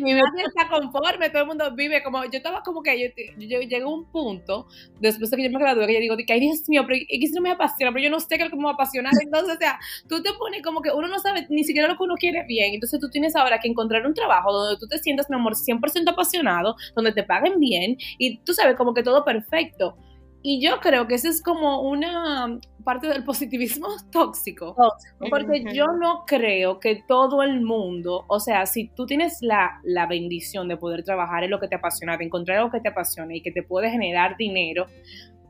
Mi 0.00 0.14
mente 0.14 0.42
está 0.46 0.68
conforme, 0.68 1.30
todo 1.30 1.42
el 1.42 1.48
mundo 1.48 1.74
vive 1.74 2.02
como, 2.02 2.24
yo 2.24 2.30
estaba 2.32 2.62
como 2.62 2.82
que, 2.82 3.12
yo, 3.38 3.60
llegué 3.60 3.82
a 3.82 3.86
un 3.86 4.04
punto, 4.10 4.66
después 5.00 5.30
de 5.30 5.36
que 5.36 5.44
yo 5.44 5.50
me 5.50 5.58
gradué, 5.58 5.86
que 5.86 5.94
yo 5.94 6.00
digo, 6.00 6.16
ay 6.28 6.40
Dios 6.40 6.68
mío, 6.68 6.84
pero 6.86 7.00
X 7.08 7.32
no 7.34 7.40
me 7.40 7.50
apasiona, 7.50 7.92
pero 7.92 8.04
yo 8.04 8.10
no 8.10 8.20
sé 8.20 8.36
qué 8.36 8.44
es 8.44 8.44
lo 8.44 8.50
que 8.50 8.56
me 8.56 8.64
va 8.64 8.70
a 8.70 8.74
apasionar, 8.74 9.12
entonces, 9.20 9.56
o 9.56 9.58
sea, 9.58 9.78
tú 10.08 10.22
te 10.22 10.32
pones 10.34 10.62
como 10.62 10.80
que 10.80 10.90
uno 10.90 11.08
no 11.08 11.18
sabe 11.18 11.46
ni 11.50 11.64
siquiera 11.64 11.88
lo 11.88 11.96
que 11.96 12.04
uno 12.04 12.14
quiere 12.14 12.44
bien, 12.46 12.74
entonces 12.74 13.00
tú 13.00 13.10
tienes 13.10 13.34
ahora 13.36 13.58
que 13.58 13.68
encontrar 13.68 14.06
un 14.06 14.14
trabajo 14.14 14.52
donde 14.52 14.78
tú 14.78 14.86
te 14.86 14.98
sientas, 14.98 15.28
mi 15.28 15.36
amor, 15.36 15.54
100% 15.54 16.10
apasionado, 16.10 16.76
donde 16.94 17.12
te 17.12 17.24
paguen 17.24 17.58
bien, 17.58 17.96
y 18.18 18.38
tú 18.38 18.54
sabes 18.54 18.76
como 18.76 18.94
que 18.94 19.02
todo 19.02 19.24
perfecto, 19.24 19.96
y 20.46 20.60
yo 20.60 20.78
creo 20.80 21.08
que 21.08 21.14
eso 21.14 21.30
es 21.30 21.42
como 21.42 21.80
una 21.80 22.60
parte 22.84 23.06
del 23.06 23.24
positivismo 23.24 23.88
tóxico, 24.12 24.76
porque 25.30 25.64
yo 25.72 25.86
no 25.86 26.24
creo 26.26 26.78
que 26.78 27.02
todo 27.08 27.42
el 27.42 27.62
mundo, 27.62 28.26
o 28.28 28.38
sea, 28.38 28.66
si 28.66 28.88
tú 28.88 29.06
tienes 29.06 29.38
la, 29.40 29.80
la, 29.84 30.06
bendición 30.06 30.68
de 30.68 30.76
poder 30.76 31.02
trabajar 31.02 31.44
en 31.44 31.50
lo 31.50 31.58
que 31.58 31.66
te 31.66 31.76
apasiona, 31.76 32.18
de 32.18 32.26
encontrar 32.26 32.58
algo 32.58 32.70
que 32.70 32.80
te 32.80 32.90
apasiona 32.90 33.34
y 33.34 33.40
que 33.40 33.52
te 33.52 33.62
puede 33.62 33.90
generar 33.90 34.36
dinero, 34.36 34.86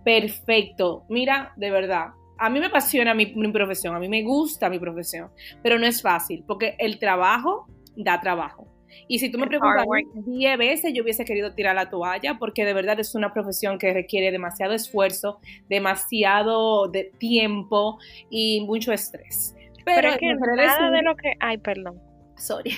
perfecto. 0.05 1.03
Mira, 1.09 1.53
de 1.57 1.73
verdad, 1.73 2.11
a 2.39 2.49
mí 2.49 2.61
me 2.61 2.67
apasiona 2.67 3.15
mi, 3.15 3.35
mi 3.35 3.51
profesión, 3.51 3.97
a 3.97 3.99
mí 3.99 4.09
me 4.09 4.23
gusta 4.23 4.71
mi 4.71 4.79
profesión, 4.79 5.29
pero 5.61 5.77
no 5.77 5.87
es 5.87 6.03
fácil, 6.03 6.45
porque 6.47 6.77
el 6.79 7.01
trabajo 7.01 7.67
da 7.97 8.21
trabajo. 8.21 8.74
Y 9.09 9.19
si 9.19 9.31
tú 9.31 9.39
me 9.39 9.47
preguntas 9.47 9.85
10 10.15 10.59
veces, 10.59 10.93
yo 10.95 11.03
hubiese 11.03 11.25
querido 11.25 11.55
tirar 11.55 11.75
la 11.75 11.91
toalla 11.91 12.39
porque 12.39 12.65
de 12.65 12.75
verdad 12.75 12.99
es 13.01 13.15
una 13.15 13.33
profesión 13.33 13.79
que 13.79 13.93
requiere 13.93 14.31
demasiado 14.31 14.73
esfuerzo, 14.73 15.41
demasiado 15.69 16.89
de 16.89 17.13
tiempo 17.19 17.99
y 18.31 18.65
mucho 18.67 18.93
estrés. 18.93 19.55
Pero, 19.85 20.09
es 20.09 20.19
que 20.19 20.35
nada 20.35 20.91
de 20.91 21.03
lo 21.03 21.15
que... 21.17 21.35
Ay, 21.41 21.59
perdón. 21.59 22.01
Sorry. 22.37 22.73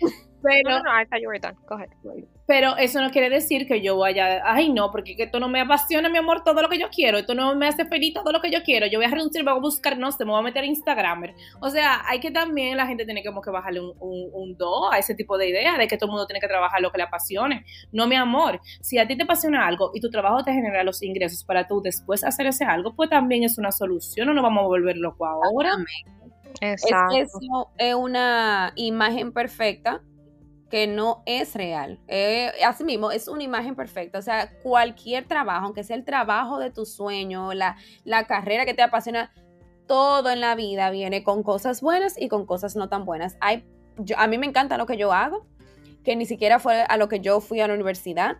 Pero, 0.42 0.70
no, 0.70 0.82
no, 0.82 0.90
I 0.90 1.06
thought 1.06 1.20
you 1.20 1.28
were 1.28 1.38
done. 1.38 1.56
Go 1.66 1.76
ahead. 1.76 1.90
Pero 2.50 2.76
eso 2.78 3.00
no 3.00 3.10
quiere 3.10 3.30
decir 3.30 3.68
que 3.68 3.80
yo 3.80 3.96
vaya, 3.96 4.42
ay 4.44 4.72
no, 4.72 4.90
porque 4.90 5.14
esto 5.16 5.38
no 5.38 5.48
me 5.48 5.60
apasiona, 5.60 6.08
mi 6.08 6.18
amor, 6.18 6.42
todo 6.42 6.60
lo 6.60 6.68
que 6.68 6.80
yo 6.80 6.88
quiero, 6.90 7.18
esto 7.18 7.32
no 7.32 7.54
me 7.54 7.68
hace 7.68 7.84
feliz 7.84 8.12
todo 8.12 8.32
lo 8.32 8.40
que 8.40 8.50
yo 8.50 8.64
quiero, 8.64 8.88
yo 8.88 8.98
voy 8.98 9.06
a 9.06 9.10
renunciar, 9.10 9.44
voy 9.44 9.52
a 9.52 9.60
buscar, 9.60 9.96
no 9.96 10.10
sé, 10.10 10.24
me 10.24 10.32
voy 10.32 10.40
a 10.40 10.42
meter 10.42 10.64
a 10.64 10.66
Instagramer. 10.66 11.32
O 11.60 11.70
sea, 11.70 12.02
hay 12.08 12.18
que 12.18 12.32
también, 12.32 12.76
la 12.76 12.88
gente 12.88 13.04
tiene 13.04 13.22
como 13.22 13.40
que 13.40 13.50
bajarle 13.50 13.80
un, 13.80 13.94
un, 14.00 14.56
do 14.56 14.90
a 14.90 14.98
ese 14.98 15.14
tipo 15.14 15.38
de 15.38 15.48
idea 15.48 15.78
de 15.78 15.86
que 15.86 15.96
todo 15.96 16.06
el 16.06 16.10
mundo 16.10 16.26
tiene 16.26 16.40
que 16.40 16.48
trabajar 16.48 16.80
lo 16.80 16.90
que 16.90 16.98
le 16.98 17.04
apasione. 17.04 17.64
No, 17.92 18.08
mi 18.08 18.16
amor, 18.16 18.60
si 18.80 18.98
a 18.98 19.06
ti 19.06 19.16
te 19.16 19.22
apasiona 19.22 19.64
algo 19.64 19.92
y 19.94 20.00
tu 20.00 20.10
trabajo 20.10 20.42
te 20.42 20.52
genera 20.52 20.82
los 20.82 21.04
ingresos 21.04 21.44
para 21.44 21.68
tú 21.68 21.80
después 21.80 22.24
hacer 22.24 22.48
ese 22.48 22.64
algo, 22.64 22.96
pues 22.96 23.10
también 23.10 23.44
es 23.44 23.58
una 23.58 23.70
solución, 23.70 24.26
no 24.26 24.34
nos 24.34 24.42
vamos 24.42 24.64
a 24.64 24.66
volver 24.66 24.96
loco 24.96 25.24
ahora. 25.24 25.70
Exacto. 26.60 27.16
Es, 27.16 27.30
es 27.78 27.94
una 27.94 28.72
imagen 28.74 29.32
perfecta 29.32 30.02
que 30.70 30.86
no 30.86 31.22
es 31.26 31.54
real. 31.54 31.98
Eh, 32.06 32.52
asimismo, 32.64 33.10
es 33.10 33.28
una 33.28 33.42
imagen 33.42 33.74
perfecta. 33.74 34.18
O 34.18 34.22
sea, 34.22 34.50
cualquier 34.62 35.26
trabajo, 35.26 35.66
aunque 35.66 35.84
sea 35.84 35.96
el 35.96 36.04
trabajo 36.04 36.58
de 36.58 36.70
tu 36.70 36.86
sueño, 36.86 37.52
la, 37.52 37.76
la 38.04 38.24
carrera 38.26 38.64
que 38.64 38.72
te 38.72 38.82
apasiona, 38.82 39.32
todo 39.86 40.30
en 40.30 40.40
la 40.40 40.54
vida 40.54 40.90
viene 40.90 41.24
con 41.24 41.42
cosas 41.42 41.80
buenas 41.80 42.14
y 42.16 42.28
con 42.28 42.46
cosas 42.46 42.76
no 42.76 42.88
tan 42.88 43.04
buenas. 43.04 43.36
Hay, 43.40 43.66
yo, 43.98 44.16
a 44.18 44.28
mí 44.28 44.38
me 44.38 44.46
encanta 44.46 44.78
lo 44.78 44.86
que 44.86 44.96
yo 44.96 45.12
hago, 45.12 45.44
que 46.04 46.14
ni 46.14 46.24
siquiera 46.24 46.60
fue 46.60 46.82
a 46.82 46.96
lo 46.96 47.08
que 47.08 47.18
yo 47.18 47.40
fui 47.40 47.60
a 47.60 47.66
la 47.66 47.74
universidad. 47.74 48.38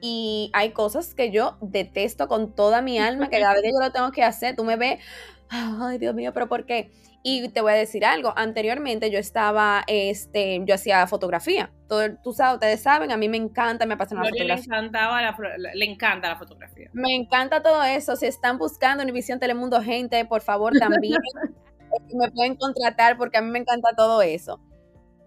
Y 0.00 0.50
hay 0.54 0.70
cosas 0.70 1.14
que 1.14 1.30
yo 1.30 1.58
detesto 1.60 2.28
con 2.28 2.54
toda 2.54 2.82
mi 2.82 2.98
alma, 2.98 3.28
que 3.28 3.40
cada 3.40 3.54
vez 3.54 3.62
que 3.62 3.72
yo 3.72 3.80
lo 3.80 3.92
tengo 3.92 4.10
que 4.12 4.24
hacer, 4.24 4.56
tú 4.56 4.64
me 4.64 4.76
ves, 4.76 5.00
ay 5.48 5.98
Dios 5.98 6.14
mío, 6.14 6.32
pero 6.32 6.48
¿por 6.48 6.64
qué? 6.64 6.90
Y 7.22 7.50
te 7.50 7.60
voy 7.60 7.72
a 7.72 7.74
decir 7.74 8.06
algo, 8.06 8.32
anteriormente 8.34 9.10
yo 9.10 9.18
estaba, 9.18 9.84
este, 9.86 10.62
yo 10.64 10.74
hacía 10.74 11.06
fotografía. 11.06 11.70
Todo, 11.86 12.16
tú 12.22 12.32
sabes, 12.32 12.54
ustedes 12.54 12.82
saben, 12.82 13.12
a 13.12 13.18
mí 13.18 13.28
me 13.28 13.36
encanta, 13.36 13.84
me 13.84 13.92
apasiona 13.92 14.22
la 14.22 14.30
fotografía. 14.30 14.54
Le, 14.54 14.62
encantaba 14.62 15.36
le 15.74 15.84
encanta 15.84 16.28
la 16.30 16.36
fotografía. 16.36 16.88
Me 16.94 17.14
encanta 17.14 17.62
todo 17.62 17.82
eso. 17.82 18.16
Si 18.16 18.24
están 18.24 18.56
buscando 18.56 19.02
Univision 19.02 19.38
Telemundo 19.38 19.82
gente, 19.82 20.24
por 20.24 20.40
favor 20.40 20.72
también 20.78 21.18
me 22.14 22.30
pueden 22.30 22.56
contratar 22.56 23.18
porque 23.18 23.36
a 23.36 23.42
mí 23.42 23.50
me 23.50 23.58
encanta 23.58 23.90
todo 23.94 24.22
eso. 24.22 24.58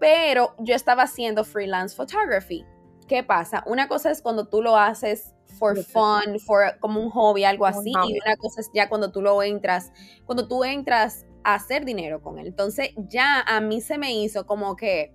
Pero 0.00 0.56
yo 0.58 0.74
estaba 0.74 1.04
haciendo 1.04 1.44
freelance 1.44 1.94
photography. 1.94 2.64
¿Qué 3.08 3.22
pasa? 3.22 3.62
Una 3.66 3.88
cosa 3.88 4.10
es 4.10 4.22
cuando 4.22 4.46
tú 4.46 4.62
lo 4.62 4.76
haces 4.76 5.34
for 5.58 5.76
fun, 5.84 6.40
for, 6.40 6.78
como 6.80 7.00
un 7.00 7.10
hobby, 7.10 7.44
algo 7.44 7.66
así, 7.66 7.90
y 7.90 8.18
una 8.18 8.36
cosa 8.36 8.60
es 8.60 8.70
ya 8.74 8.88
cuando 8.88 9.12
tú 9.12 9.22
lo 9.22 9.42
entras, 9.42 9.92
cuando 10.26 10.48
tú 10.48 10.64
entras 10.64 11.26
hacer 11.44 11.84
dinero 11.84 12.22
con 12.22 12.38
él. 12.38 12.46
Entonces 12.46 12.90
ya 12.96 13.40
a 13.40 13.60
mí 13.60 13.80
se 13.80 13.98
me 13.98 14.14
hizo 14.14 14.46
como 14.46 14.76
que, 14.76 15.14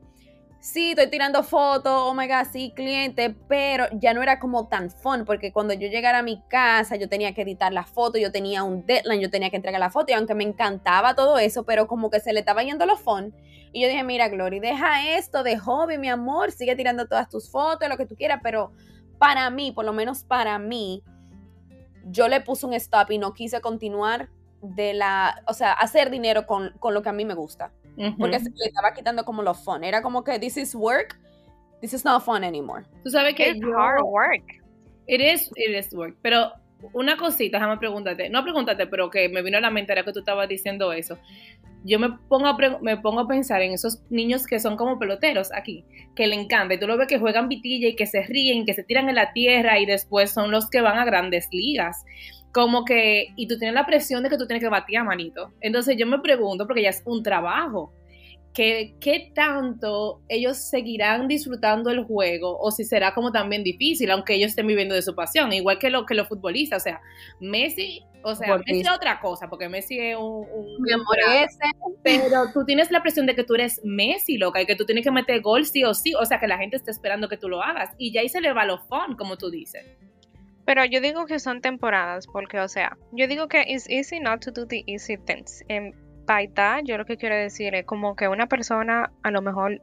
sí, 0.60 0.92
estoy 0.92 1.08
tirando 1.08 1.44
fotos, 1.44 1.92
oh 1.94 2.14
my 2.14 2.28
god, 2.28 2.48
sí, 2.52 2.74
cliente, 2.76 3.36
pero 3.48 3.86
ya 3.94 4.14
no 4.14 4.22
era 4.22 4.40
como 4.40 4.68
tan 4.68 4.90
fun, 4.92 5.26
porque 5.26 5.52
cuando 5.52 5.74
yo 5.74 5.88
llegara 5.88 6.20
a 6.20 6.24
mi 6.24 6.42
casa, 6.50 6.96
yo 6.96 7.08
tenía 7.08 7.34
que 7.34 7.44
editar 7.44 7.72
la 7.72 7.86
foto, 7.86 8.18
yo 8.18 8.32
tenía 8.32 8.64
un 8.64 8.86
deadline, 8.86 9.22
yo 9.22 9.30
tenía 9.30 9.50
que 9.50 9.56
entregar 9.56 9.80
la 9.80 9.90
foto, 9.90 10.12
y 10.12 10.16
aunque 10.16 10.36
me 10.36 10.44
encantaba 10.44 11.16
todo 11.16 11.38
eso, 11.38 11.64
pero 11.64 11.88
como 11.88 12.10
que 12.10 12.20
se 12.20 12.34
le 12.34 12.40
estaba 12.42 12.64
yendo 12.64 12.86
lo 12.86 12.98
fun. 12.98 13.34
Y 13.72 13.82
yo 13.82 13.88
dije, 13.88 14.04
mira, 14.04 14.30
Glory, 14.30 14.60
deja 14.60 15.16
esto 15.16 15.44
de 15.44 15.58
hobby, 15.58 15.98
mi 15.98 16.10
amor, 16.10 16.52
sigue 16.52 16.76
tirando 16.76 17.08
todas 17.08 17.30
tus 17.30 17.50
fotos, 17.50 17.88
lo 17.88 17.98
que 17.98 18.06
tú 18.06 18.16
quieras, 18.16 18.40
pero 18.44 18.72
para 19.18 19.50
mí, 19.50 19.72
por 19.72 19.86
lo 19.86 19.94
menos 19.94 20.24
para 20.24 20.58
mí, 20.60 21.04
yo 22.06 22.28
le 22.28 22.42
puse 22.42 22.66
un 22.66 22.74
stop 22.74 23.12
y 23.12 23.18
no 23.18 23.34
quise 23.34 23.62
continuar 23.62 24.30
de 24.62 24.94
la, 24.94 25.42
o 25.48 25.54
sea, 25.54 25.74
hacer 25.74 26.10
dinero 26.10 26.46
con, 26.46 26.72
con 26.80 26.94
lo 26.94 27.02
que 27.02 27.10
a 27.10 27.14
mí 27.14 27.26
me 27.26 27.34
gusta. 27.34 27.72
Porque 28.18 28.40
se 28.40 28.50
le 28.50 28.66
estaba 28.66 28.94
quitando 28.94 29.26
como 29.26 29.42
lo 29.44 29.54
fun. 29.54 29.84
Era 29.84 30.02
como 30.02 30.24
que 30.24 30.40
this 30.40 30.58
is 30.58 30.74
work, 30.74 31.20
this 31.82 31.94
is 31.94 32.06
not 32.06 32.24
fun 32.24 32.44
anymore. 32.44 32.86
Tú 33.04 33.10
sabes 33.10 33.36
que 33.36 33.50
It's 33.50 33.66
hard 33.66 34.02
work. 34.04 34.44
It 35.08 35.22
is, 35.22 35.52
it 35.56 35.76
is 35.78 35.94
work. 35.94 36.16
Pero 36.22 36.54
una 36.94 37.18
cosita, 37.18 37.58
déjame 37.58 37.78
preguntarte. 37.78 38.30
No 38.30 38.44
pregúntate, 38.44 38.88
pero 38.88 39.10
que 39.10 39.28
me 39.28 39.42
vino 39.42 39.58
a 39.58 39.62
la 39.62 39.70
mente 39.70 39.92
era 39.92 40.04
que 40.04 40.14
tú 40.14 40.20
estabas 40.20 40.48
diciendo 40.48 40.94
eso. 40.94 41.18
Yo 41.84 42.00
me 42.00 42.10
pongo, 42.28 42.48
a 42.48 42.58
me 42.82 42.98
pongo 42.98 43.22
a 43.22 43.28
pensar 43.28 43.62
en 43.62 43.72
esos 43.72 44.02
niños 44.10 44.46
que 44.46 44.60
son 44.60 44.76
como 44.76 45.00
peloteros 45.00 45.52
aquí, 45.54 45.86
que 46.16 46.28
le 46.28 46.36
encanta. 46.36 46.74
Y 46.74 46.80
tú 46.80 46.88
lo 46.88 46.98
ves 46.98 47.08
que 47.08 47.20
juegan 47.20 47.48
vitilla 47.50 47.88
y 47.88 47.96
que 47.96 48.06
se 48.06 48.24
ríen, 48.24 48.66
que 48.66 48.74
se 48.74 48.84
tiran 48.84 49.10
en 49.10 49.16
la 49.16 49.34
tierra 49.34 49.80
y 49.80 49.86
después 49.86 50.32
son 50.32 50.52
los 50.52 50.70
que 50.70 50.82
van 50.82 50.98
a 50.98 51.06
grandes 51.06 51.48
ligas. 51.52 52.06
Como 52.52 52.84
que, 52.84 53.28
y 53.36 53.48
tú 53.48 53.58
tienes 53.58 53.76
la 53.76 53.86
presión 53.86 54.24
de 54.24 54.30
que 54.30 54.38
tú 54.38 54.48
tienes 54.48 54.64
que 54.64 54.70
batir 54.70 54.98
a 54.98 55.04
manito. 55.04 55.52
Entonces 55.62 55.96
yo 55.98 56.08
me 56.08 56.20
pregunto, 56.20 56.66
porque 56.66 56.82
ya 56.82 56.90
es 56.90 57.04
un 57.06 57.22
trabajo, 57.22 57.94
que, 58.54 58.96
¿qué 59.00 59.32
tanto 59.36 60.22
ellos 60.28 60.58
seguirán 60.58 61.28
disfrutando 61.28 61.92
el 61.92 62.04
juego 62.04 62.58
o 62.60 62.72
si 62.72 62.84
será 62.84 63.14
como 63.14 63.32
también 63.32 63.64
difícil, 63.64 64.10
aunque 64.10 64.34
ellos 64.34 64.50
estén 64.50 64.66
viviendo 64.66 64.96
de 64.96 65.04
su 65.04 65.14
pasión, 65.14 65.54
igual 65.54 65.78
que, 65.78 65.92
lo, 65.92 66.06
que 66.06 66.16
los 66.16 66.28
futbolistas, 66.28 66.82
o 66.82 66.84
sea, 66.84 67.02
Messi, 67.40 68.02
o 68.24 68.34
sea. 68.34 68.58
Messi 68.58 68.82
es 68.82 68.90
otra 68.92 69.20
cosa, 69.20 69.48
porque 69.48 69.70
Messi 69.70 70.00
es 70.00 70.18
un... 70.18 70.48
un- 70.52 70.82
Mi 70.82 70.92
amor, 70.92 71.16
ese. 71.36 71.60
pero 72.04 72.52
tú 72.52 72.66
tienes 72.66 72.90
la 72.90 73.04
presión 73.04 73.28
de 73.28 73.36
que 73.36 73.44
tú 73.44 73.54
eres 73.54 73.80
Messi, 73.84 74.38
loca, 74.38 74.60
y 74.62 74.66
que 74.66 74.76
tú 74.76 74.84
tienes 74.86 75.04
que 75.04 75.12
meter 75.12 75.42
gol 75.42 75.66
sí 75.68 75.84
o 75.84 75.94
sí, 75.94 76.14
o 76.16 76.26
sea, 76.26 76.40
que 76.40 76.48
la 76.48 76.58
gente 76.58 76.76
está 76.76 76.90
esperando 76.90 77.30
que 77.30 77.38
tú 77.38 77.50
lo 77.50 77.62
hagas, 77.62 77.92
y 78.00 78.12
ya 78.12 78.22
ahí 78.22 78.30
se 78.30 78.42
le 78.42 78.52
va 78.52 78.66
lo 78.66 78.80
fun, 78.80 79.16
como 79.16 79.38
tú 79.38 79.52
dices. 79.52 79.86
Pero 80.70 80.86
yo 80.86 81.02
digo 81.02 81.26
que 81.26 81.40
son 81.40 81.62
temporadas, 81.62 82.28
porque, 82.28 82.60
o 82.60 82.68
sea, 82.68 82.96
yo 83.12 83.28
digo 83.28 83.48
que 83.48 83.64
it's 83.68 83.90
easy 83.90 84.20
not 84.20 84.40
to 84.46 84.52
do 84.52 84.68
the 84.68 84.84
easy 84.86 85.18
things. 85.18 85.64
En 85.68 85.96
by 86.28 86.48
that, 86.50 86.82
yo 86.84 86.96
lo 87.00 87.06
que 87.06 87.18
quiero 87.18 87.36
decir 87.36 87.74
es 87.74 87.86
como 87.86 88.16
que 88.16 88.28
una 88.28 88.46
persona 88.46 89.12
a 89.24 89.32
lo 89.32 89.42
mejor 89.42 89.82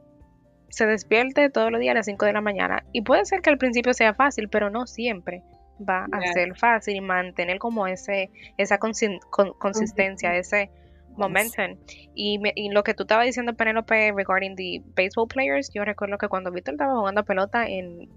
se 0.69 0.85
despierte 0.85 1.49
todos 1.49 1.71
los 1.73 1.81
días 1.81 1.91
a 1.91 1.95
las 1.95 2.05
5 2.05 2.25
de 2.25 2.31
la 2.31 2.39
mañana. 2.39 2.85
Y 2.93 3.01
puede 3.01 3.25
ser 3.25 3.41
que 3.41 3.49
al 3.49 3.57
principio 3.57 3.93
sea 3.93 4.13
fácil, 4.13 4.47
pero 4.47 4.69
no 4.69 4.87
siempre 4.87 5.43
va 5.77 6.05
a 6.05 6.19
ser 6.31 6.55
fácil 6.57 6.95
y 6.95 7.01
mantener 7.01 7.59
como 7.59 7.85
ese, 7.85 8.29
esa 8.57 8.79
consi- 8.79 9.19
con- 9.29 9.51
consistencia, 9.59 10.37
ese 10.37 10.69
momentum. 11.17 11.75
Y, 12.15 12.39
me- 12.39 12.53
y 12.55 12.69
lo 12.69 12.83
que 12.83 12.93
tú 12.93 13.03
estabas 13.03 13.25
diciendo, 13.25 13.53
Penelope, 13.55 14.13
regarding 14.13 14.55
the 14.55 14.81
baseball 14.95 15.27
players, 15.27 15.69
yo 15.73 15.83
recuerdo 15.83 16.17
que 16.17 16.29
cuando 16.29 16.49
Víctor 16.49 16.75
estaba 16.75 16.95
jugando 16.97 17.25
pelota 17.25 17.67
en 17.67 18.07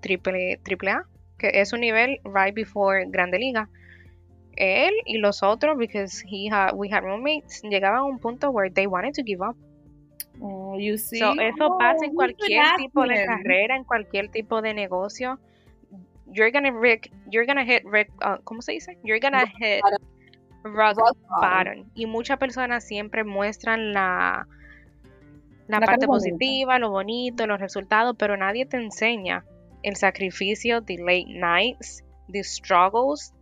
triple, 0.00 0.60
triple 0.62 0.92
A, 0.92 1.02
que 1.38 1.50
es 1.54 1.72
un 1.72 1.80
nivel 1.80 2.18
right 2.24 2.54
before 2.54 3.04
Grande 3.08 3.38
Liga, 3.38 3.68
él 4.56 4.92
y 5.06 5.18
los 5.18 5.42
otros, 5.42 5.78
because 5.78 6.20
he 6.26 6.48
had, 6.50 6.72
we 6.74 6.88
had 6.90 7.02
roommates, 7.04 7.62
llegaban 7.62 8.00
a 8.00 8.04
un 8.04 8.18
punto 8.18 8.50
where 8.50 8.70
they 8.70 8.86
wanted 8.86 9.14
to 9.14 9.22
give 9.22 9.40
up. 9.40 9.56
Oh, 10.40 10.76
you 10.78 10.96
see? 10.98 11.18
So, 11.18 11.32
eso 11.40 11.66
Oh, 11.66 11.78
pasa 11.78 12.04
en 12.04 12.10
look 12.10 12.16
cualquier 12.16 12.64
tipo 12.76 13.02
de 13.06 13.24
carrera, 13.24 13.76
en 13.76 13.84
cualquier 13.84 14.28
tipo 14.30 14.60
de 14.62 14.74
negocio. 14.74 15.38
You're 16.30 16.50
gonna 16.50 16.72
Rick, 16.72 17.10
you're 17.30 17.46
gonna 17.46 17.64
hit 17.64 17.82
Rick, 17.84 18.10
uh, 18.20 18.36
¿cómo 18.44 18.60
se 18.62 18.72
dice? 18.72 18.98
You're 19.02 19.20
gonna 19.20 19.40
Rock 19.40 19.56
hit 19.58 19.80
rock 20.64 20.96
Rock 20.98 21.16
bottom. 21.40 21.90
Y 21.94 22.06
muchas 22.06 22.38
personas 22.38 22.84
siempre 22.84 23.24
muestran 23.24 23.92
la 23.92 24.46
la 25.68 25.80
La 25.80 25.86
parte 25.86 26.06
bonita. 26.06 26.30
positiva, 26.30 26.78
lo 26.78 26.90
bonito, 26.90 27.46
los 27.46 27.60
resultados, 27.60 28.16
pero 28.18 28.36
nadie 28.36 28.66
te 28.66 28.76
enseña 28.76 29.44
el 29.82 29.96
sacrificio, 29.96 30.82
the 30.82 30.96
late 30.98 31.26
nights, 31.28 32.04
the 32.28 32.42
struggles, 32.42 33.32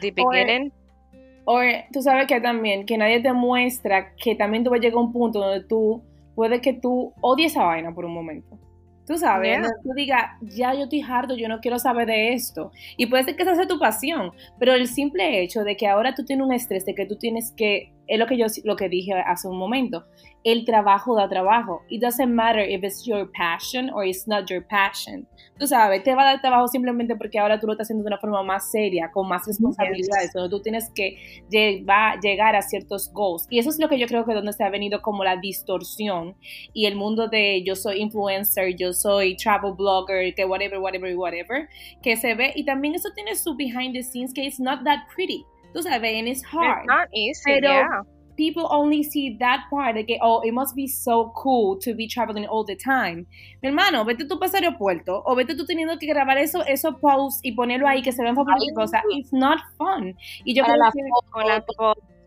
the 0.00 0.10
beginning. 0.10 0.72
O 1.46 1.60
tú 1.92 2.00
sabes 2.00 2.26
que 2.26 2.40
también, 2.40 2.86
que 2.86 2.96
nadie 2.96 3.20
te 3.20 3.32
muestra 3.32 4.14
que 4.16 4.34
también 4.34 4.64
tú 4.64 4.70
vas 4.70 4.78
a 4.78 4.82
llegar 4.82 4.96
a 4.96 5.00
un 5.02 5.12
punto 5.12 5.40
donde 5.40 5.64
tú, 5.66 6.02
puede 6.34 6.60
que 6.60 6.72
tú 6.72 7.12
odies 7.20 7.52
esa 7.52 7.64
vaina 7.64 7.94
por 7.94 8.04
un 8.04 8.14
momento. 8.14 8.58
Tú 9.06 9.18
sabes, 9.18 9.58
Yeah. 9.58 9.68
tú 9.82 9.90
digas, 9.94 10.30
ya 10.40 10.72
yo 10.72 10.84
estoy 10.84 11.02
harto, 11.02 11.36
yo 11.36 11.46
no 11.46 11.60
quiero 11.60 11.78
saber 11.78 12.06
de 12.06 12.32
esto. 12.32 12.70
Y 12.96 13.06
puede 13.06 13.24
ser 13.24 13.36
que 13.36 13.42
esa 13.42 13.54
sea 13.54 13.66
tu 13.66 13.78
pasión, 13.78 14.32
pero 14.58 14.72
el 14.72 14.88
simple 14.88 15.42
hecho 15.42 15.62
de 15.62 15.76
que 15.76 15.86
ahora 15.86 16.14
tú 16.14 16.24
tienes 16.24 16.46
un 16.46 16.52
estrés 16.54 16.86
de 16.86 16.94
que 16.94 17.04
tú 17.04 17.16
tienes 17.16 17.52
que, 17.54 17.92
es 18.06 18.18
lo 18.18 18.26
que 18.26 18.36
yo 18.36 18.46
lo 18.64 18.76
que 18.76 18.88
dije 18.88 19.12
hace 19.14 19.48
un 19.48 19.58
momento, 19.58 20.04
el 20.44 20.64
trabajo 20.64 21.16
da 21.16 21.28
trabajo. 21.28 21.82
It 21.88 22.02
doesn't 22.02 22.32
matter 22.32 22.60
if 22.60 22.84
it's 22.84 23.04
your 23.06 23.30
passion 23.32 23.90
or 23.90 24.04
it's 24.04 24.28
not 24.28 24.48
your 24.48 24.62
passion. 24.66 25.26
Tú 25.58 25.66
sabes, 25.66 26.02
te 26.02 26.14
va 26.14 26.22
a 26.22 26.24
dar 26.26 26.40
trabajo 26.40 26.68
simplemente 26.68 27.16
porque 27.16 27.38
ahora 27.38 27.58
tú 27.58 27.66
lo 27.66 27.72
estás 27.72 27.86
haciendo 27.86 28.04
de 28.04 28.08
una 28.08 28.18
forma 28.18 28.42
más 28.42 28.70
seria, 28.70 29.10
con 29.10 29.26
más 29.26 29.46
responsabilidades, 29.46 30.32
donde 30.34 30.50
tú 30.50 30.60
tienes 30.60 30.90
que 30.94 31.16
llevar, 31.48 32.20
llegar 32.20 32.54
a 32.56 32.62
ciertos 32.62 33.10
goals. 33.12 33.46
Y 33.48 33.58
eso 33.58 33.70
es 33.70 33.78
lo 33.78 33.88
que 33.88 33.98
yo 33.98 34.06
creo 34.06 34.26
que 34.26 34.34
donde 34.34 34.52
se 34.52 34.64
ha 34.64 34.70
venido 34.70 35.00
como 35.00 35.24
la 35.24 35.36
distorsión 35.36 36.36
y 36.72 36.86
el 36.86 36.96
mundo 36.96 37.28
de 37.28 37.62
yo 37.64 37.74
soy 37.74 38.02
influencer, 38.02 38.76
yo 38.76 38.92
soy 38.92 39.36
travel 39.36 39.72
blogger, 39.72 40.34
que 40.34 40.44
whatever, 40.44 40.78
whatever, 40.78 41.16
whatever, 41.16 41.68
que 42.02 42.16
se 42.16 42.34
ve. 42.34 42.52
Y 42.54 42.64
también 42.64 42.94
eso 42.94 43.10
tiene 43.14 43.34
su 43.34 43.56
behind 43.56 43.94
the 43.94 44.02
scenes 44.02 44.34
que 44.34 44.44
it's 44.44 44.60
not 44.60 44.84
that 44.84 45.06
pretty. 45.14 45.46
Tú 45.74 45.82
sabes, 45.82 46.18
and 46.18 46.28
it's 46.28 46.42
hard 46.44 46.78
It's 46.78 46.86
not 46.86 47.08
easy, 47.12 47.42
Pero- 47.44 47.68
yeah. 47.68 48.02
people 48.36 48.66
only 48.70 49.02
see 49.02 49.36
that 49.38 49.64
part 49.70 49.94
de 49.94 50.04
que, 50.04 50.18
oh, 50.20 50.40
it 50.44 50.52
must 50.52 50.74
be 50.74 50.86
so 50.86 51.32
cool 51.36 51.78
to 51.78 51.94
be 51.94 52.06
traveling 52.06 52.46
all 52.46 52.64
the 52.64 52.76
time. 52.76 53.26
Mi 53.62 53.68
hermano, 53.68 54.04
vete 54.04 54.26
tú 54.26 54.38
para 54.38 54.48
ese 54.48 54.58
aeropuerto 54.58 55.22
o 55.24 55.34
vete 55.34 55.54
tú 55.56 55.64
teniendo 55.66 55.98
que 55.98 56.06
grabar 56.06 56.38
eso, 56.38 56.64
esos 56.66 56.96
posts 57.00 57.40
y 57.42 57.52
ponerlo 57.52 57.86
ahí 57.88 58.02
que 58.02 58.12
se 58.12 58.22
ven 58.22 58.34
fabulosos. 58.34 59.00
It's 59.10 59.32
not 59.32 59.58
fun. 59.78 60.14
Y 60.44 60.54
yo 60.54 60.64
creo 60.64 60.76
que. 60.92 61.02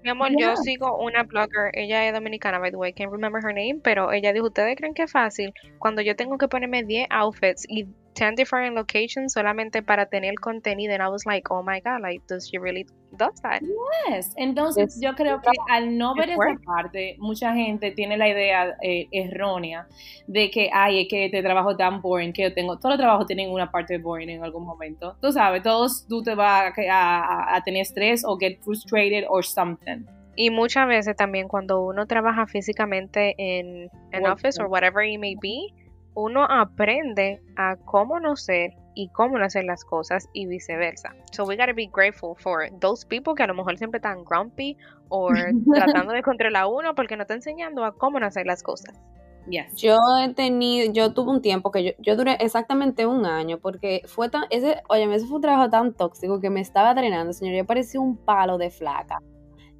Mi 0.03 0.11
amor, 0.11 0.29
yo 0.37 0.55
sigo 0.57 0.97
una 0.99 1.23
blogger, 1.23 1.71
ella 1.73 2.07
es 2.07 2.13
dominicana, 2.13 2.59
by 2.59 2.71
the 2.71 2.77
way, 2.77 2.93
can't 2.93 3.11
remember 3.11 3.41
her 3.43 3.53
name, 3.53 3.81
pero 3.83 4.13
ella 4.13 4.31
dijo, 4.31 4.45
¿ustedes 4.45 4.77
creen 4.77 4.93
que 4.93 5.03
es 5.03 5.11
fácil? 5.11 5.53
Cuando 5.79 6.01
yo 6.01 6.15
tengo 6.15 6.37
que 6.37 6.47
ponerme 6.47 6.83
10 6.83 7.07
outfits 7.09 7.65
y 7.67 7.87
10 8.17 8.35
different 8.35 8.75
locations 8.75 9.33
solamente 9.33 9.81
para 9.83 10.05
tener 10.07 10.33
contenido, 10.35 10.93
and 10.93 11.01
I 11.03 11.07
was 11.09 11.25
like, 11.25 11.47
oh 11.51 11.61
my 11.63 11.79
god, 11.81 12.01
like, 12.01 12.21
does 12.27 12.47
she 12.49 12.57
really 12.57 12.85
does 13.11 13.39
that? 13.43 13.61
Yes. 14.09 14.33
Entonces, 14.37 14.95
Es- 14.95 15.01
yo 15.01 15.13
creo 15.15 15.39
que 15.41 15.51
al 15.69 15.97
no 15.97 16.13
ver 16.15 16.29
es 16.29 16.35
esa 16.39 16.59
parte, 16.65 17.15
mucha 17.19 17.53
gente 17.53 17.91
tiene 17.91 18.17
la 18.17 18.27
idea 18.27 18.75
eh, 18.81 19.07
errónea 19.11 19.87
de 20.27 20.49
que, 20.49 20.69
ay, 20.73 21.01
es 21.03 21.07
que 21.09 21.25
este 21.25 21.41
trabajo 21.43 21.77
tan 21.77 22.01
boring 22.01 22.33
que 22.33 22.43
yo 22.43 22.53
tengo. 22.53 22.77
Todos 22.77 22.91
los 22.95 22.99
trabajos 22.99 23.25
tienen 23.27 23.49
una 23.51 23.71
parte 23.71 23.97
boring 23.97 24.29
en 24.29 24.43
algún 24.43 24.65
momento. 24.65 25.15
Tú 25.21 25.31
sabes, 25.31 25.61
todos 25.63 26.05
tú 26.07 26.23
te 26.23 26.35
vas 26.35 26.73
a, 26.77 26.91
a- 26.91 27.55
a 27.55 27.63
tener 27.63 27.81
estrés 27.83 28.23
o 28.25 28.37
get 28.37 28.59
frustrated 28.63 29.25
or 29.29 29.45
something. 29.45 30.05
Y 30.35 30.51
muchas 30.51 30.87
veces 30.87 31.15
también 31.15 31.47
cuando 31.47 31.81
uno 31.83 32.05
trabaja 32.05 32.45
físicamente 32.45 33.33
en 33.37 33.89
Work 34.21 34.33
office 34.33 34.61
or 34.61 34.67
whatever 34.67 35.03
it 35.03 35.19
may 35.19 35.35
be, 35.41 35.73
uno 36.17 36.45
aprende 36.49 37.39
a 37.57 37.75
cómo 37.75 38.19
no 38.19 38.35
ser 38.35 38.71
y 38.95 39.09
cómo 39.09 39.37
no 39.37 39.45
hacer 39.45 39.65
las 39.65 39.85
cosas 39.85 40.27
y 40.33 40.47
viceversa. 40.47 41.13
So 41.31 41.43
we 41.45 41.55
gotta 41.55 41.73
be 41.73 41.85
grateful 41.85 42.35
for 42.35 42.71
those 42.79 43.05
people 43.05 43.35
que 43.35 43.43
a 43.43 43.47
lo 43.47 43.53
mejor 43.53 43.77
siempre 43.77 43.99
están 43.99 44.25
grumpy 44.25 44.75
o 45.09 45.29
tratando 45.75 46.13
de 46.13 46.23
controlar 46.23 46.63
a 46.63 46.67
uno 46.67 46.95
porque 46.95 47.15
no 47.15 47.21
está 47.21 47.35
enseñando 47.35 47.85
a 47.85 47.91
cómo 47.91 48.19
no 48.19 48.25
hacer 48.25 48.47
las 48.47 48.63
cosas. 48.63 48.99
Yes. 49.47 49.75
Yo 49.75 49.99
he 50.19 50.33
tenido, 50.33 50.91
yo 50.91 51.13
tuve 51.13 51.29
un 51.29 51.41
tiempo 51.43 51.71
que 51.71 51.83
yo, 51.83 51.91
yo 51.99 52.15
duré 52.15 52.33
exactamente 52.39 53.05
un 53.05 53.27
año 53.27 53.59
porque 53.59 54.01
fue 54.07 54.27
tan, 54.29 54.45
ese, 54.49 54.81
oye, 54.89 55.03
ese 55.15 55.27
fue 55.27 55.35
un 55.35 55.41
trabajo 55.43 55.69
tan 55.69 55.93
tóxico 55.93 56.41
que 56.41 56.49
me 56.49 56.61
estaba 56.61 56.95
drenando, 56.95 57.31
señor, 57.31 57.55
yo 57.55 57.65
parecía 57.65 58.01
un 58.01 58.17
palo 58.17 58.57
de 58.57 58.71
flaca. 58.71 59.21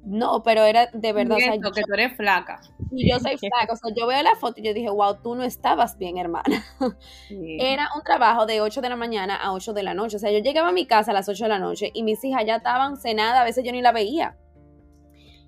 No, 0.04 0.42
pero 0.42 0.64
era 0.64 0.86
de 0.92 1.12
verdad, 1.12 1.36
o 1.36 1.40
sea, 1.40 1.52
Cierto, 1.52 1.72
que 1.72 1.80
yo, 1.80 1.86
tú 1.86 1.92
eres 1.94 2.16
flaca. 2.16 2.60
y 2.92 3.10
yo 3.10 3.18
soy 3.18 3.36
flaca, 3.36 3.72
o 3.72 3.76
sea, 3.76 3.92
yo 3.94 4.06
veo 4.06 4.22
la 4.22 4.36
foto 4.36 4.60
y 4.60 4.64
yo 4.64 4.72
dije, 4.72 4.88
wow, 4.88 5.16
tú 5.22 5.34
no 5.34 5.42
estabas 5.42 5.98
bien, 5.98 6.16
hermana. 6.16 6.64
Era 7.30 7.88
un 7.94 8.02
trabajo 8.02 8.46
de 8.46 8.60
8 8.60 8.80
de 8.80 8.88
la 8.88 8.96
mañana 8.96 9.36
a 9.36 9.52
8 9.52 9.72
de 9.72 9.82
la 9.82 9.94
noche, 9.94 10.16
o 10.16 10.18
sea, 10.18 10.30
yo 10.30 10.38
llegaba 10.38 10.68
a 10.68 10.72
mi 10.72 10.86
casa 10.86 11.10
a 11.10 11.14
las 11.14 11.28
8 11.28 11.44
de 11.44 11.48
la 11.48 11.58
noche 11.58 11.90
y 11.92 12.02
mis 12.04 12.24
hijas 12.24 12.44
ya 12.46 12.56
estaban 12.56 12.96
cenadas, 12.96 13.40
a 13.40 13.44
veces 13.44 13.64
yo 13.64 13.72
ni 13.72 13.82
la 13.82 13.92
veía. 13.92 14.36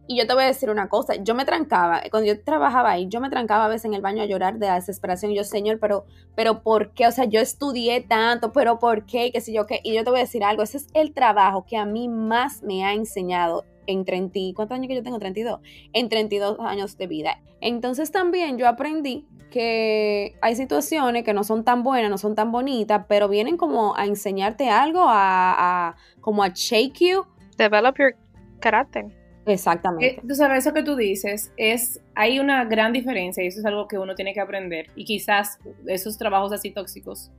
Y 0.06 0.16
yo 0.16 0.26
te 0.26 0.34
voy 0.34 0.42
a 0.42 0.46
decir 0.48 0.70
una 0.70 0.88
cosa, 0.88 1.14
yo 1.14 1.36
me 1.36 1.44
trancaba, 1.44 2.02
cuando 2.10 2.26
yo 2.26 2.42
trabajaba 2.42 2.90
ahí, 2.90 3.06
yo 3.08 3.20
me 3.20 3.30
trancaba 3.30 3.66
a 3.66 3.68
veces 3.68 3.84
en 3.84 3.94
el 3.94 4.02
baño 4.02 4.24
a 4.24 4.26
llorar 4.26 4.58
de 4.58 4.66
la 4.66 4.74
desesperación. 4.74 5.30
Y 5.30 5.36
yo, 5.36 5.44
señor, 5.44 5.78
pero, 5.78 6.04
pero 6.34 6.64
¿por 6.64 6.92
qué? 6.94 7.06
O 7.06 7.12
sea, 7.12 7.26
yo 7.26 7.40
estudié 7.40 8.00
tanto, 8.00 8.50
pero 8.50 8.80
¿por 8.80 9.06
qué? 9.06 9.30
¿Qué 9.30 9.40
sé 9.40 9.52
yo 9.52 9.66
qué? 9.66 9.78
Y 9.84 9.94
yo 9.94 10.02
te 10.02 10.10
voy 10.10 10.18
a 10.18 10.24
decir 10.24 10.42
algo, 10.42 10.64
ese 10.64 10.78
es 10.78 10.88
el 10.94 11.14
trabajo 11.14 11.64
que 11.64 11.76
a 11.76 11.84
mí 11.84 12.08
más 12.08 12.60
me 12.64 12.84
ha 12.84 12.92
enseñado 12.92 13.64
en 13.86 14.04
30, 14.04 14.38
y- 14.38 14.52
¿cuántos 14.54 14.74
años 14.76 14.88
que 14.88 14.94
yo 14.94 15.02
tengo? 15.02 15.18
32, 15.18 15.60
en 15.92 16.08
32 16.08 16.58
años 16.60 16.96
de 16.98 17.06
vida. 17.06 17.40
Entonces 17.60 18.10
también 18.12 18.58
yo 18.58 18.68
aprendí 18.68 19.26
que 19.50 20.36
hay 20.40 20.54
situaciones 20.56 21.24
que 21.24 21.32
no 21.34 21.42
son 21.44 21.64
tan 21.64 21.82
buenas, 21.82 22.10
no 22.10 22.18
son 22.18 22.34
tan 22.34 22.52
bonitas, 22.52 23.04
pero 23.08 23.28
vienen 23.28 23.56
como 23.56 23.96
a 23.96 24.06
enseñarte 24.06 24.70
algo, 24.70 25.02
a, 25.02 25.88
a- 25.88 25.96
como 26.20 26.42
a 26.42 26.48
shake 26.54 26.98
you. 27.00 27.24
Develop 27.58 27.96
your 27.98 28.14
carácter. 28.60 29.06
Exactamente. 29.46 30.06
Eh, 30.06 30.20
tú 30.26 30.34
sabes, 30.34 30.58
eso 30.64 30.72
que 30.72 30.82
tú 30.82 30.94
dices, 30.96 31.52
es, 31.56 32.00
hay 32.14 32.38
una 32.38 32.64
gran 32.66 32.92
diferencia 32.92 33.42
y 33.42 33.48
eso 33.48 33.58
es 33.60 33.66
algo 33.66 33.88
que 33.88 33.98
uno 33.98 34.14
tiene 34.14 34.32
que 34.34 34.40
aprender. 34.40 34.86
Y 34.94 35.04
quizás 35.04 35.58
esos 35.86 36.16
trabajos 36.18 36.52
así 36.52 36.70
tóxicos 36.70 37.32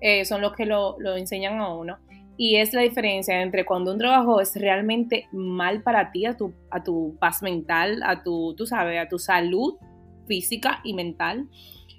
eh, 0.00 0.24
son 0.24 0.40
los 0.40 0.54
que 0.54 0.66
lo, 0.66 0.96
lo 0.98 1.16
enseñan 1.16 1.58
a 1.60 1.72
uno. 1.72 1.98
Y 2.44 2.56
es 2.56 2.72
la 2.74 2.80
diferencia 2.80 3.40
entre 3.40 3.64
cuando 3.64 3.92
un 3.92 3.98
trabajo 3.98 4.40
es 4.40 4.56
realmente 4.56 5.28
mal 5.30 5.84
para 5.84 6.10
ti, 6.10 6.26
a 6.26 6.36
tu, 6.36 6.52
a 6.72 6.82
tu 6.82 7.16
paz 7.20 7.40
mental, 7.40 8.02
a 8.02 8.24
tu, 8.24 8.56
tú 8.56 8.66
sabes, 8.66 8.98
a 8.98 9.08
tu 9.08 9.20
salud 9.20 9.76
física 10.26 10.80
y 10.82 10.92
mental, 10.92 11.46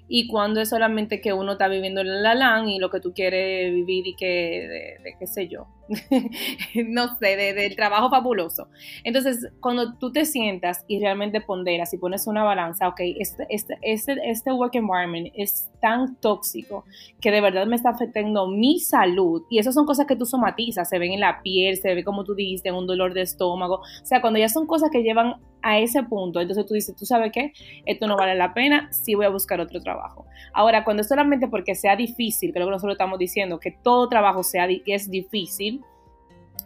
y 0.06 0.28
cuando 0.28 0.60
es 0.60 0.68
solamente 0.68 1.22
que 1.22 1.32
uno 1.32 1.52
está 1.52 1.68
viviendo 1.68 2.02
en 2.02 2.22
la 2.22 2.34
LAN 2.34 2.68
y 2.68 2.78
lo 2.78 2.90
que 2.90 3.00
tú 3.00 3.14
quieres 3.14 3.72
vivir 3.72 4.06
y 4.06 4.16
que, 4.16 4.98
de, 5.02 5.16
qué 5.18 5.26
sé 5.26 5.48
yo, 5.48 5.66
no 6.86 7.16
sé, 7.18 7.36
del 7.36 7.76
trabajo 7.76 8.10
fabuloso. 8.10 8.68
Entonces, 9.04 9.50
cuando 9.60 9.96
tú 9.98 10.12
te 10.12 10.24
sientas 10.24 10.84
y 10.88 11.00
realmente 11.00 11.40
ponderas 11.40 11.92
y 11.92 11.98
pones 11.98 12.26
una 12.26 12.42
balanza, 12.42 12.88
ok, 12.88 13.00
este, 13.18 13.46
este, 13.50 13.78
este, 13.82 14.16
este 14.24 14.52
work 14.52 14.74
environment 14.74 15.28
es 15.34 15.70
tan 15.80 16.16
tóxico 16.16 16.84
que 17.20 17.30
de 17.30 17.40
verdad 17.40 17.66
me 17.66 17.76
está 17.76 17.90
afectando 17.90 18.48
mi 18.48 18.80
salud 18.80 19.42
y 19.50 19.58
esas 19.58 19.74
son 19.74 19.86
cosas 19.86 20.06
que 20.06 20.16
tú 20.16 20.26
somatizas, 20.26 20.88
se 20.88 20.98
ven 20.98 21.12
en 21.12 21.20
la 21.20 21.42
piel, 21.42 21.76
se 21.76 21.94
ve 21.94 22.04
como 22.04 22.24
tú 22.24 22.34
dijiste, 22.34 22.72
un 22.72 22.86
dolor 22.86 23.14
de 23.14 23.22
estómago, 23.22 23.76
o 23.76 24.06
sea, 24.06 24.20
cuando 24.20 24.38
ya 24.38 24.48
son 24.48 24.66
cosas 24.66 24.90
que 24.90 25.02
llevan 25.02 25.36
a 25.62 25.78
ese 25.78 26.02
punto, 26.02 26.40
entonces 26.40 26.66
tú 26.66 26.74
dices, 26.74 26.94
tú 26.94 27.06
sabes 27.06 27.32
qué, 27.32 27.52
esto 27.86 28.06
no 28.06 28.16
vale 28.16 28.34
la 28.34 28.52
pena, 28.52 28.88
sí 28.92 29.14
voy 29.14 29.24
a 29.24 29.30
buscar 29.30 29.60
otro 29.60 29.80
trabajo. 29.80 30.26
Ahora, 30.52 30.84
cuando 30.84 31.00
es 31.00 31.08
solamente 31.08 31.48
porque 31.48 31.74
sea 31.74 31.96
difícil, 31.96 32.52
que 32.52 32.58
lo 32.58 32.66
que 32.66 32.72
nosotros 32.72 32.94
estamos 32.94 33.18
diciendo, 33.18 33.58
que 33.58 33.70
todo 33.70 34.08
trabajo 34.08 34.42
sea 34.42 34.68
es 34.86 35.10
difícil, 35.10 35.80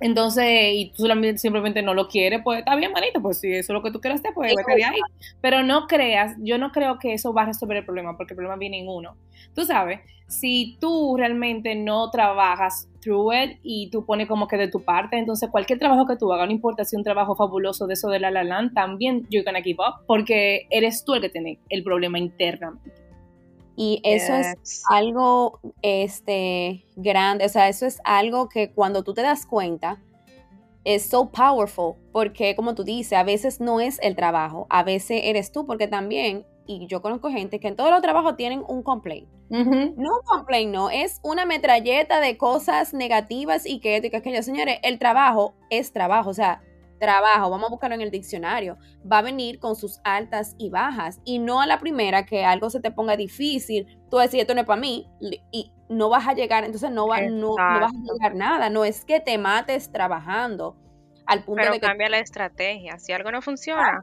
entonces, 0.00 0.44
y 0.74 0.92
tú 0.96 1.06
simplemente 1.36 1.82
no 1.82 1.94
lo 1.94 2.08
quieres, 2.08 2.40
pues 2.44 2.60
está 2.60 2.76
bien, 2.76 2.92
manito, 2.92 3.20
pues 3.20 3.40
si 3.40 3.52
eso 3.52 3.72
es 3.72 3.74
lo 3.74 3.82
que 3.82 3.90
tú 3.90 4.00
quieres 4.00 4.20
hacer, 4.20 4.32
pues 4.34 4.54
vete 4.54 4.76
de 4.76 4.84
ahí. 4.84 5.00
Pero 5.40 5.62
no 5.62 5.86
creas, 5.86 6.36
yo 6.38 6.58
no 6.58 6.70
creo 6.70 6.98
que 6.98 7.14
eso 7.14 7.32
va 7.32 7.42
a 7.42 7.46
resolver 7.46 7.78
el 7.78 7.84
problema, 7.84 8.16
porque 8.16 8.34
el 8.34 8.36
problema 8.36 8.56
viene 8.56 8.80
en 8.80 8.88
uno. 8.88 9.16
Tú 9.54 9.64
sabes, 9.64 10.00
si 10.28 10.76
tú 10.80 11.16
realmente 11.16 11.74
no 11.74 12.10
trabajas 12.10 12.88
through 13.00 13.32
it 13.32 13.58
y 13.62 13.90
tú 13.90 14.04
pones 14.04 14.28
como 14.28 14.46
que 14.46 14.56
de 14.56 14.68
tu 14.68 14.84
parte, 14.84 15.18
entonces 15.18 15.48
cualquier 15.50 15.78
trabajo 15.78 16.06
que 16.06 16.16
tú 16.16 16.32
hagas, 16.32 16.46
no 16.46 16.52
importa 16.52 16.84
si 16.84 16.96
un 16.96 17.02
trabajo 17.02 17.34
fabuloso 17.34 17.86
de 17.86 17.94
eso 17.94 18.08
de 18.08 18.20
la 18.20 18.30
la 18.30 18.44
land, 18.44 18.74
también 18.74 19.26
you're 19.30 19.44
gonna 19.44 19.62
keep 19.62 19.78
up, 19.78 20.04
porque 20.06 20.66
eres 20.70 21.04
tú 21.04 21.14
el 21.14 21.22
que 21.22 21.30
tiene 21.30 21.58
el 21.70 21.82
problema 21.82 22.18
internamente. 22.18 23.07
Y 23.80 24.00
eso 24.02 24.34
es 24.34 24.82
algo 24.90 25.60
este, 25.82 26.84
grande, 26.96 27.44
o 27.44 27.48
sea, 27.48 27.68
eso 27.68 27.86
es 27.86 28.00
algo 28.02 28.48
que 28.48 28.72
cuando 28.72 29.04
tú 29.04 29.14
te 29.14 29.22
das 29.22 29.46
cuenta, 29.46 30.02
es 30.82 31.08
so 31.08 31.30
powerful, 31.30 31.94
porque 32.10 32.56
como 32.56 32.74
tú 32.74 32.82
dices, 32.82 33.12
a 33.12 33.22
veces 33.22 33.60
no 33.60 33.78
es 33.78 34.00
el 34.02 34.16
trabajo, 34.16 34.66
a 34.68 34.82
veces 34.82 35.20
eres 35.22 35.52
tú, 35.52 35.64
porque 35.64 35.86
también, 35.86 36.44
y 36.66 36.88
yo 36.88 37.00
conozco 37.02 37.30
gente 37.30 37.60
que 37.60 37.68
en 37.68 37.76
todos 37.76 37.92
los 37.92 38.02
trabajos 38.02 38.36
tienen 38.36 38.64
un 38.66 38.82
complaint. 38.82 39.28
No 39.48 40.16
un 40.16 40.24
complaint, 40.24 40.74
no, 40.74 40.90
es 40.90 41.20
una 41.22 41.46
metralleta 41.46 42.18
de 42.18 42.36
cosas 42.36 42.94
negativas 42.94 43.64
y 43.64 43.78
que 43.78 43.94
esto 43.94 44.08
y 44.08 44.10
que 44.10 44.16
aquello. 44.16 44.42
Señores, 44.42 44.80
el 44.82 44.98
trabajo 44.98 45.54
es 45.70 45.92
trabajo, 45.92 46.30
o 46.30 46.34
sea, 46.34 46.62
trabajo, 46.98 47.50
vamos 47.50 47.68
a 47.68 47.70
buscarlo 47.70 47.94
en 47.94 48.02
el 48.02 48.10
diccionario, 48.10 48.76
va 49.10 49.18
a 49.18 49.22
venir 49.22 49.58
con 49.58 49.76
sus 49.76 50.00
altas 50.04 50.54
y 50.58 50.70
bajas 50.70 51.20
y 51.24 51.38
no 51.38 51.60
a 51.60 51.66
la 51.66 51.78
primera 51.78 52.26
que 52.26 52.44
algo 52.44 52.70
se 52.70 52.80
te 52.80 52.90
ponga 52.90 53.16
difícil, 53.16 53.86
tú 54.10 54.18
decís 54.18 54.40
esto 54.40 54.54
no 54.54 54.60
es 54.60 54.66
para 54.66 54.80
mí 54.80 55.08
y 55.52 55.72
no 55.88 56.08
vas 56.08 56.26
a 56.28 56.34
llegar, 56.34 56.64
entonces 56.64 56.90
no, 56.90 57.06
va, 57.06 57.20
no, 57.22 57.54
vas 57.54 57.92
a 57.92 58.12
llegar 58.12 58.34
nada, 58.34 58.70
no 58.70 58.84
es 58.84 59.04
que 59.04 59.20
te 59.20 59.38
mates 59.38 59.90
trabajando 59.90 60.76
al 61.26 61.44
punto 61.44 61.62
Pero 61.62 61.72
de 61.72 61.80
que... 61.80 61.86
cambia 61.86 62.08
la 62.08 62.18
estrategia, 62.18 62.98
si 62.98 63.12
algo 63.12 63.30
no 63.30 63.42
funciona, 63.42 64.02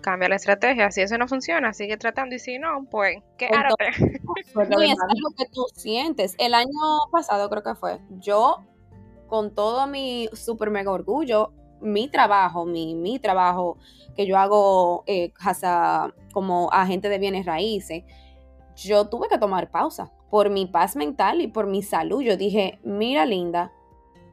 cambia 0.00 0.28
la 0.28 0.36
estrategia, 0.36 0.90
si 0.90 1.02
eso 1.02 1.18
no 1.18 1.26
funciona, 1.28 1.72
sigue 1.72 1.96
tratando 1.96 2.34
y 2.34 2.38
si 2.38 2.58
no, 2.58 2.86
pues, 2.90 3.18
¿qué 3.36 3.48
no, 4.54 4.80
es 4.80 4.96
algo 5.00 5.30
que 5.36 5.46
tú 5.52 5.64
sientes. 5.74 6.34
El 6.38 6.54
año 6.54 6.70
pasado 7.10 7.48
creo 7.50 7.62
que 7.62 7.74
fue, 7.74 7.98
yo 8.10 8.64
con 9.26 9.54
todo 9.54 9.86
mi 9.86 10.28
super 10.32 10.70
mega 10.70 10.92
orgullo 10.92 11.52
mi 11.80 12.08
trabajo, 12.08 12.64
mi, 12.64 12.94
mi 12.94 13.18
trabajo 13.18 13.78
que 14.14 14.26
yo 14.26 14.38
hago 14.38 15.04
eh, 15.06 15.32
como 16.32 16.70
agente 16.72 17.08
de 17.08 17.18
bienes 17.18 17.46
raíces, 17.46 18.04
yo 18.76 19.08
tuve 19.08 19.28
que 19.28 19.38
tomar 19.38 19.70
pausa 19.70 20.12
por 20.30 20.50
mi 20.50 20.66
paz 20.66 20.96
mental 20.96 21.40
y 21.40 21.48
por 21.48 21.66
mi 21.66 21.82
salud. 21.82 22.22
Yo 22.22 22.36
dije, 22.36 22.78
mira 22.82 23.26
Linda, 23.26 23.72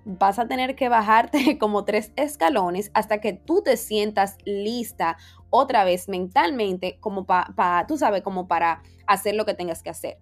vas 0.05 0.39
a 0.39 0.47
tener 0.47 0.75
que 0.75 0.89
bajarte 0.89 1.57
como 1.59 1.85
tres 1.85 2.11
escalones 2.15 2.91
hasta 2.93 3.19
que 3.19 3.33
tú 3.33 3.61
te 3.61 3.77
sientas 3.77 4.37
lista 4.45 5.17
otra 5.49 5.83
vez 5.83 6.09
mentalmente, 6.09 6.97
como 6.99 7.25
para, 7.25 7.85
tú 7.87 7.97
sabes, 7.97 8.23
como 8.23 8.47
para 8.47 8.81
hacer 9.05 9.35
lo 9.35 9.45
que 9.45 9.53
tengas 9.53 9.83
que 9.83 9.91
hacer. 9.91 10.17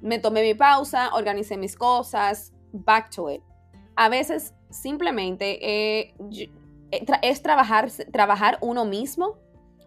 Me 0.00 0.18
tomé 0.18 0.42
mi 0.42 0.54
pausa, 0.54 1.10
organicé 1.14 1.56
mis 1.56 1.74
cosas, 1.74 2.52
back 2.72 3.10
to 3.10 3.30
it. 3.30 3.42
A 4.00 4.08
veces 4.08 4.54
simplemente 4.70 5.58
eh, 5.60 6.14
eh, 6.92 7.04
es 7.22 7.42
trabajar, 7.42 7.90
trabajar 8.12 8.56
uno 8.60 8.84
mismo, 8.84 9.38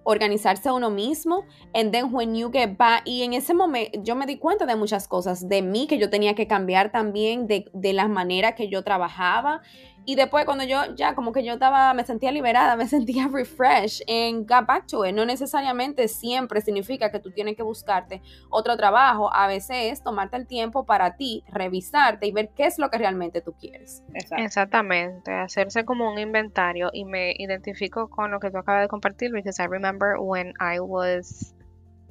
organizarse 0.04 0.70
uno 0.70 0.90
mismo, 0.90 1.46
and 1.74 1.94
then 1.94 2.14
when 2.14 2.36
you 2.36 2.52
get 2.52 2.76
back, 2.78 3.04
y 3.06 3.24
en 3.24 3.32
ese 3.32 3.54
momento 3.54 4.02
yo 4.04 4.18
me 4.18 4.26
di 4.26 4.38
cuenta 4.38 4.66
de 4.66 4.76
muchas 4.76 5.08
cosas 5.08 5.48
de 5.48 5.62
mí 5.62 5.88
que 5.88 5.98
yo 5.98 6.10
tenía 6.10 6.36
que 6.36 6.46
cambiar 6.46 6.92
también, 6.92 7.48
de, 7.48 7.70
de 7.72 7.94
la 7.94 8.10
manera 8.10 8.54
que 8.54 8.68
yo 8.68 8.84
trabajaba, 8.84 9.62
y 10.06 10.16
después 10.16 10.46
cuando 10.46 10.64
yo 10.64 10.96
ya 10.96 11.14
como 11.16 11.32
que 11.32 11.44
yo 11.44 11.54
estaba, 11.54 11.94
me 11.94 12.04
sentía 12.04 12.32
liberada, 12.32 12.76
me 12.78 12.88
sentía 12.88 13.28
refresh 13.32 14.02
en 14.08 14.46
got 14.46 14.66
back 14.66 14.88
to 14.88 15.06
it. 15.06 15.14
No 15.14 15.26
necesariamente 15.26 16.08
siempre 16.08 16.62
significa 16.62 17.12
que 17.12 17.20
tú 17.20 17.32
tienes 17.32 17.56
que 17.56 17.64
buscarte 17.64 18.22
otro 18.50 18.76
trabajo. 18.78 19.34
A 19.34 19.48
veces 19.48 19.92
es 19.92 20.04
tomarte 20.04 20.38
el 20.38 20.48
tiempo 20.48 20.86
para 20.86 21.16
ti, 21.16 21.44
revisarte 21.50 22.28
y 22.28 22.32
ver 22.32 22.50
qué 22.56 22.66
es 22.66 22.80
lo 22.80 22.90
que 22.90 22.98
realmente 22.98 23.42
tú 23.42 23.54
quieres. 23.54 24.04
Exactamente, 24.38 25.32
hacerse 25.32 25.86
como 25.86 26.12
un 26.12 26.20
inventario 26.20 26.90
y 26.94 27.06
me 27.06 27.34
identifico 27.38 28.10
con 28.10 28.32
lo 28.32 28.40
que 28.40 28.50
tú 28.50 28.58
acabas 28.58 28.84
de 28.84 28.88
compartir 28.88 29.32
because 29.32 29.62
I 29.62 29.68
remember 29.68 30.18
when 30.20 30.54
I 30.60 30.80
was 30.80 31.54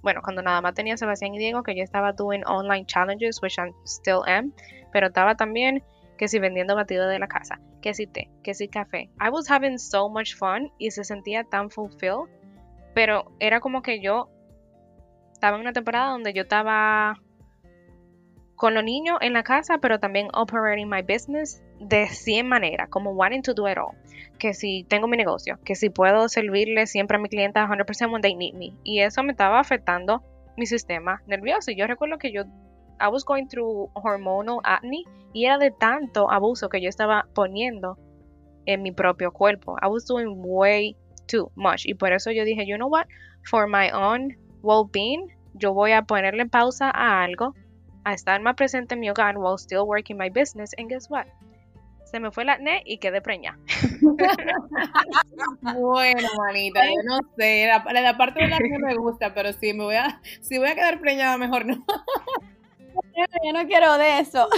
bueno, 0.03 0.23
cuando 0.23 0.41
nada 0.41 0.63
más 0.63 0.73
tenía 0.75 0.97
Sebastián 0.97 1.35
y 1.35 1.39
Diego, 1.39 1.63
que 1.63 1.77
yo 1.77 1.83
estaba 1.83 2.13
doing 2.13 2.43
online 2.47 2.87
challenges, 2.87 3.39
which 3.43 3.59
I 3.59 3.71
still 3.85 4.23
am, 4.27 4.53
pero 4.93 5.09
estaba 5.09 5.35
también 5.35 5.83
que 6.21 6.29
si 6.29 6.39
vendiendo 6.39 6.77
batido 6.77 7.09
de 7.09 7.19
la 7.19 7.29
casa, 7.29 7.61
que 7.81 7.95
si 7.95 8.07
té, 8.07 8.29
que 8.43 8.53
si 8.53 8.69
café. 8.69 9.09
I 9.19 9.31
was 9.31 9.51
having 9.51 9.79
so 9.79 10.11
much 10.11 10.37
fun 10.37 10.71
y 10.77 10.91
se 10.91 11.03
sentía 11.03 11.45
tan 11.45 11.71
fulfilled, 11.71 12.29
pero 12.95 13.33
era 13.41 13.61
como 13.61 13.81
que 13.81 14.03
yo 14.03 14.29
estaba 15.33 15.57
en 15.57 15.63
una 15.63 15.73
temporada 15.73 16.11
donde 16.11 16.35
yo 16.35 16.43
estaba 16.43 17.19
con 18.55 18.75
los 18.75 18.85
niños 18.85 19.17
en 19.23 19.33
la 19.33 19.43
casa, 19.45 19.79
pero 19.79 19.99
también 19.99 20.29
operating 20.35 20.91
my 20.91 21.01
business 21.01 21.65
de 21.79 22.07
100 22.07 22.47
maneras, 22.47 22.91
como 22.91 23.13
wanting 23.13 23.41
to 23.41 23.55
do 23.55 23.67
it 23.67 23.79
all. 23.79 23.97
Que 24.39 24.53
si 24.53 24.85
tengo 24.85 25.09
mi 25.09 25.17
negocio, 25.17 25.59
que 25.65 25.75
si 25.75 25.89
puedo 25.89 26.29
servirle 26.29 26.87
siempre 26.87 27.17
a 27.17 27.21
mi 27.21 27.31
clienta 27.31 27.67
100% 27.67 28.13
when 28.13 28.21
they 28.21 28.35
need 28.35 28.53
me. 28.53 28.75
Y 28.85 29.01
eso 29.01 29.23
me 29.23 29.33
estaba 29.33 29.59
afectando 29.59 30.23
mi 30.59 30.67
sistema 30.67 31.23
nervioso. 31.27 31.71
Y 31.71 31.77
yo 31.77 31.87
recuerdo 31.87 32.19
que 32.19 32.31
yo 32.31 32.43
I 33.01 33.09
was 33.09 33.25
going 33.25 33.49
through 33.49 33.91
hormonal 33.95 34.61
acne 34.65 35.05
y 35.33 35.47
era 35.47 35.59
de 35.59 35.71
tanto 35.71 36.31
abuso 36.31 36.69
que 36.69 36.81
yo 36.81 36.89
estaba 36.89 37.27
poniendo 37.35 37.99
en 38.67 38.83
mi 38.83 38.93
propio 38.93 39.33
cuerpo. 39.33 39.77
I 39.83 39.87
was 39.87 40.07
doing 40.07 40.35
way 40.37 40.97
too 41.27 41.51
much 41.55 41.87
y 41.87 41.95
por 41.95 42.13
eso 42.13 42.31
yo 42.31 42.45
dije, 42.45 42.67
you 42.67 42.77
know 42.77 42.89
what, 42.89 43.07
for 43.45 43.67
my 43.67 43.91
own 43.91 44.37
well-being, 44.63 45.29
yo 45.55 45.73
voy 45.73 45.93
a 45.93 46.03
ponerle 46.03 46.47
pausa 46.47 46.91
a 46.91 47.23
algo, 47.23 47.55
a 48.05 48.13
estar 48.13 48.41
más 48.41 48.55
presente 48.57 48.95
en 48.95 49.01
mi 49.01 49.11
hogar 49.11 49.39
while 49.39 49.59
still 49.59 49.87
working 49.87 50.19
my 50.19 50.29
business 50.29 50.75
and 50.79 50.89
guess 50.89 51.09
what? 51.09 51.27
se 52.11 52.19
me 52.19 52.31
fue 52.33 52.43
el 52.43 52.49
acné 52.49 52.83
y 52.85 52.99
quedé 52.99 53.23
preña. 53.23 53.57
bueno, 55.79 56.29
manita, 56.37 56.85
yo 56.85 57.03
no 57.05 57.21
sé, 57.37 57.69
la, 57.69 58.17
parte 58.17 58.43
del 58.43 58.53
acné 58.53 58.79
me 58.81 58.97
gusta, 58.97 59.33
pero 59.33 59.53
si 59.53 59.73
me 59.73 59.85
si 60.41 60.59
voy 60.59 60.69
a 60.69 60.75
quedar 60.75 61.01
preñada, 61.01 61.39
mejor 61.39 61.67
no. 61.67 61.85
Yo 63.45 63.53
no 63.53 63.67
quiero 63.67 63.99
de 63.99 64.21
eso. 64.21 64.49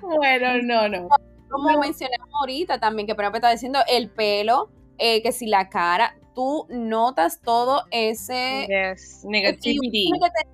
bueno, 0.00 0.62
no, 0.62 0.88
no. 0.88 1.08
Como 1.48 1.78
mencionamos 1.78 2.28
ahorita 2.40 2.78
también, 2.80 3.06
que 3.06 3.14
por 3.14 3.24
ejemplo 3.24 3.38
está 3.38 3.50
diciendo 3.50 3.78
el 3.88 4.10
pelo, 4.10 4.70
eh, 4.98 5.22
que 5.22 5.32
si 5.32 5.46
la 5.46 5.68
cara, 5.68 6.16
tú 6.34 6.66
notas 6.68 7.40
todo 7.40 7.84
ese 7.90 8.66
yes. 8.68 9.24
negativity. 9.24 10.10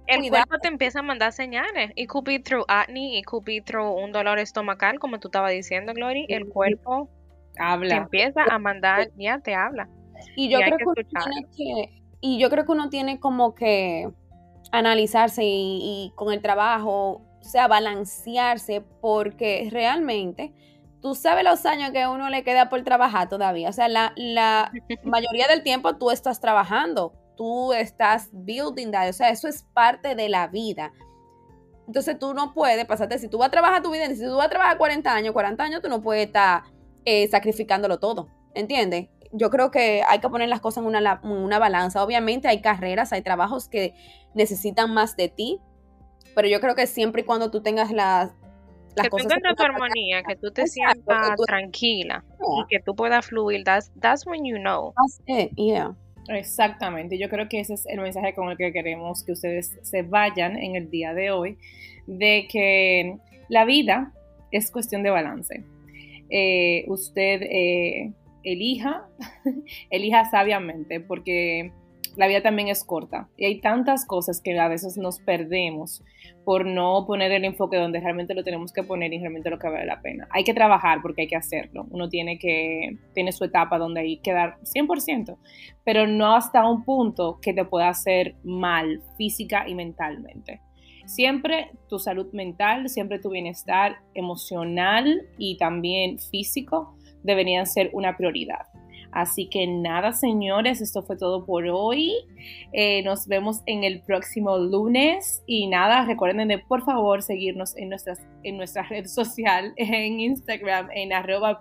El 0.06 0.30
cuerpo 0.30 0.58
te 0.60 0.68
empieza 0.68 1.00
a 1.00 1.02
mandar 1.02 1.32
señales. 1.32 1.90
It 1.96 2.08
could 2.08 2.24
be 2.24 2.38
through 2.38 2.64
acne, 2.68 3.18
it 3.18 3.24
could 3.24 3.44
be 3.44 3.60
through 3.60 3.98
un 3.98 4.12
dolor 4.12 4.38
estomacal, 4.38 4.98
como 4.98 5.18
tú 5.18 5.28
estabas 5.28 5.50
diciendo, 5.50 5.92
Glory. 5.92 6.26
El 6.28 6.48
cuerpo 6.48 7.08
habla. 7.58 7.88
Te 7.88 8.00
empieza 8.02 8.44
a 8.48 8.58
mandar, 8.58 9.10
ya 9.16 9.40
te 9.40 9.54
habla. 9.54 9.88
Y 10.36 10.48
yo 10.50 10.58
creo 10.60 10.78
que, 10.78 10.84
uno 10.84 10.94
tiene 10.94 11.46
que, 11.56 12.02
y 12.20 12.38
yo 12.38 12.48
creo 12.48 12.64
que 12.64 12.72
uno 12.72 12.88
tiene 12.88 13.18
como 13.18 13.54
que 13.54 14.08
analizarse 14.70 15.42
y, 15.44 16.12
con 16.14 16.32
el 16.32 16.40
trabajo, 16.40 17.22
o 17.40 17.44
sea, 17.44 17.68
balancearse, 17.68 18.82
porque 19.00 19.68
realmente 19.70 20.52
tú 21.00 21.14
sabes 21.14 21.44
los 21.44 21.66
años 21.66 21.90
que 21.90 22.02
a 22.02 22.10
uno 22.10 22.30
le 22.30 22.44
queda 22.44 22.68
por 22.68 22.82
trabajar 22.84 23.28
todavía. 23.28 23.68
O 23.68 23.72
sea, 23.72 23.88
la, 23.88 24.12
la 24.16 24.70
mayoría 25.04 25.48
del 25.48 25.62
tiempo 25.62 25.96
tú 25.96 26.10
estás 26.10 26.40
trabajando, 26.40 27.12
tú 27.36 27.72
estás 27.72 28.30
building 28.32 28.92
that, 28.92 29.10
o 29.10 29.12
sea, 29.12 29.30
eso 29.30 29.48
es 29.48 29.64
parte 29.74 30.14
de 30.14 30.28
la 30.28 30.46
vida. 30.46 30.92
Entonces 31.86 32.18
tú 32.18 32.32
no 32.32 32.54
puedes 32.54 32.84
pasarte, 32.86 33.18
si 33.18 33.28
tú 33.28 33.38
vas 33.38 33.48
a 33.48 33.50
trabajar 33.50 33.82
tu 33.82 33.90
vida, 33.90 34.06
si 34.06 34.20
tú 34.20 34.36
vas 34.36 34.46
a 34.46 34.50
trabajar 34.50 34.78
40 34.78 35.12
años, 35.12 35.32
40 35.32 35.62
años, 35.62 35.82
tú 35.82 35.88
no 35.88 36.00
puedes 36.00 36.26
estar 36.26 36.62
eh, 37.04 37.28
sacrificándolo 37.28 37.98
todo, 37.98 38.28
¿entiendes? 38.54 39.08
Yo 39.32 39.50
creo 39.50 39.70
que 39.70 40.02
hay 40.06 40.20
que 40.20 40.28
poner 40.28 40.48
las 40.48 40.60
cosas 40.60 40.82
en 40.82 40.88
una, 40.88 41.20
una 41.24 41.58
balanza. 41.58 42.04
Obviamente 42.04 42.48
hay 42.48 42.60
carreras, 42.60 43.12
hay 43.12 43.22
trabajos 43.22 43.68
que 43.68 43.94
necesitan 44.34 44.92
más 44.92 45.16
de 45.16 45.28
ti, 45.28 45.58
pero 46.34 46.48
yo 46.48 46.60
creo 46.60 46.74
que 46.74 46.86
siempre 46.86 47.22
y 47.22 47.24
cuando 47.24 47.50
tú 47.50 47.62
tengas 47.62 47.90
las, 47.90 48.32
las 48.96 49.04
que 49.04 49.10
cosas... 49.10 49.32
Que 49.32 49.54
tu 49.54 49.62
armonía, 49.62 50.22
que 50.22 50.36
tú 50.36 50.50
te 50.50 50.66
sientas 50.66 51.36
tranquila 51.46 52.24
y 52.40 52.66
que 52.68 52.82
tú 52.82 52.94
puedas 52.94 53.26
fluir, 53.26 53.64
that's, 53.64 53.90
that's 54.00 54.26
when 54.26 54.44
you 54.44 54.56
know. 54.56 54.92
That's 54.96 55.20
yeah. 55.56 55.94
Exactamente, 56.28 57.18
yo 57.18 57.28
creo 57.28 57.48
que 57.48 57.60
ese 57.60 57.74
es 57.74 57.84
el 57.86 58.00
mensaje 58.00 58.32
con 58.34 58.48
el 58.48 58.56
que 58.56 58.72
queremos 58.72 59.24
que 59.24 59.32
ustedes 59.32 59.76
se 59.82 60.02
vayan 60.02 60.56
en 60.56 60.76
el 60.76 60.88
día 60.88 61.14
de 61.14 61.32
hoy, 61.32 61.58
de 62.06 62.46
que 62.48 63.16
la 63.48 63.64
vida 63.64 64.12
es 64.52 64.70
cuestión 64.70 65.02
de 65.02 65.10
balance. 65.10 65.64
Eh, 66.30 66.84
usted 66.86 67.42
eh, 67.42 68.12
elija, 68.44 69.06
elija 69.90 70.24
sabiamente, 70.30 71.00
porque 71.00 71.72
la 72.16 72.26
vida 72.26 72.42
también 72.42 72.68
es 72.68 72.84
corta 72.84 73.28
y 73.36 73.46
hay 73.46 73.60
tantas 73.60 74.06
cosas 74.06 74.40
que 74.40 74.58
a 74.58 74.68
veces 74.68 74.96
nos 74.96 75.18
perdemos 75.20 76.02
por 76.44 76.66
no 76.66 77.04
poner 77.06 77.32
el 77.32 77.44
enfoque 77.44 77.76
donde 77.76 78.00
realmente 78.00 78.34
lo 78.34 78.42
tenemos 78.42 78.72
que 78.72 78.82
poner 78.82 79.12
y 79.12 79.18
realmente 79.18 79.50
lo 79.50 79.58
que 79.58 79.68
vale 79.68 79.86
la 79.86 80.00
pena. 80.00 80.26
Hay 80.30 80.44
que 80.44 80.54
trabajar 80.54 81.00
porque 81.02 81.22
hay 81.22 81.28
que 81.28 81.36
hacerlo. 81.36 81.86
Uno 81.90 82.08
tiene 82.08 82.38
que, 82.38 82.98
tiene 83.14 83.32
su 83.32 83.44
etapa 83.44 83.78
donde 83.78 84.00
hay 84.00 84.16
que 84.18 84.32
dar 84.32 84.58
100%, 84.62 85.36
pero 85.84 86.06
no 86.06 86.34
hasta 86.34 86.68
un 86.68 86.84
punto 86.84 87.38
que 87.40 87.54
te 87.54 87.64
pueda 87.64 87.88
hacer 87.88 88.34
mal 88.42 89.02
física 89.16 89.68
y 89.68 89.74
mentalmente. 89.74 90.60
Siempre 91.06 91.70
tu 91.88 91.98
salud 91.98 92.32
mental, 92.32 92.88
siempre 92.88 93.18
tu 93.18 93.30
bienestar 93.30 93.96
emocional 94.14 95.22
y 95.36 95.56
también 95.56 96.18
físico 96.18 96.96
deberían 97.22 97.66
ser 97.66 97.90
una 97.92 98.16
prioridad. 98.16 98.71
Así 99.12 99.46
que 99.46 99.66
nada, 99.66 100.12
señores, 100.12 100.80
esto 100.80 101.02
fue 101.02 101.16
todo 101.16 101.44
por 101.44 101.66
hoy. 101.66 102.14
Eh, 102.72 103.02
nos 103.02 103.26
vemos 103.28 103.60
en 103.66 103.84
el 103.84 104.00
próximo 104.00 104.56
lunes. 104.58 105.42
Y 105.46 105.66
nada, 105.66 106.04
recuerden 106.06 106.48
de 106.48 106.58
por 106.58 106.82
favor 106.84 107.22
seguirnos 107.22 107.76
en, 107.76 107.90
nuestras, 107.90 108.20
en 108.42 108.56
nuestra 108.56 108.82
red 108.84 109.06
social, 109.06 109.74
en 109.76 110.18
Instagram, 110.18 110.88
en 110.94 111.12
arroba 111.12 111.60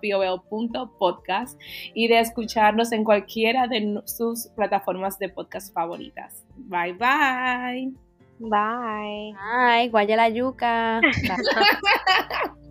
podcast 0.98 1.60
y 1.94 2.08
de 2.08 2.20
escucharnos 2.20 2.90
en 2.92 3.04
cualquiera 3.04 3.68
de 3.68 4.00
sus 4.06 4.48
plataformas 4.56 5.18
de 5.18 5.28
podcast 5.28 5.72
favoritas. 5.74 6.44
Bye 6.56 6.94
bye. 6.94 7.92
Bye. 8.38 9.34
Bye, 9.34 9.88
guaya 9.90 10.16
la 10.16 10.28
yuca. 10.30 11.00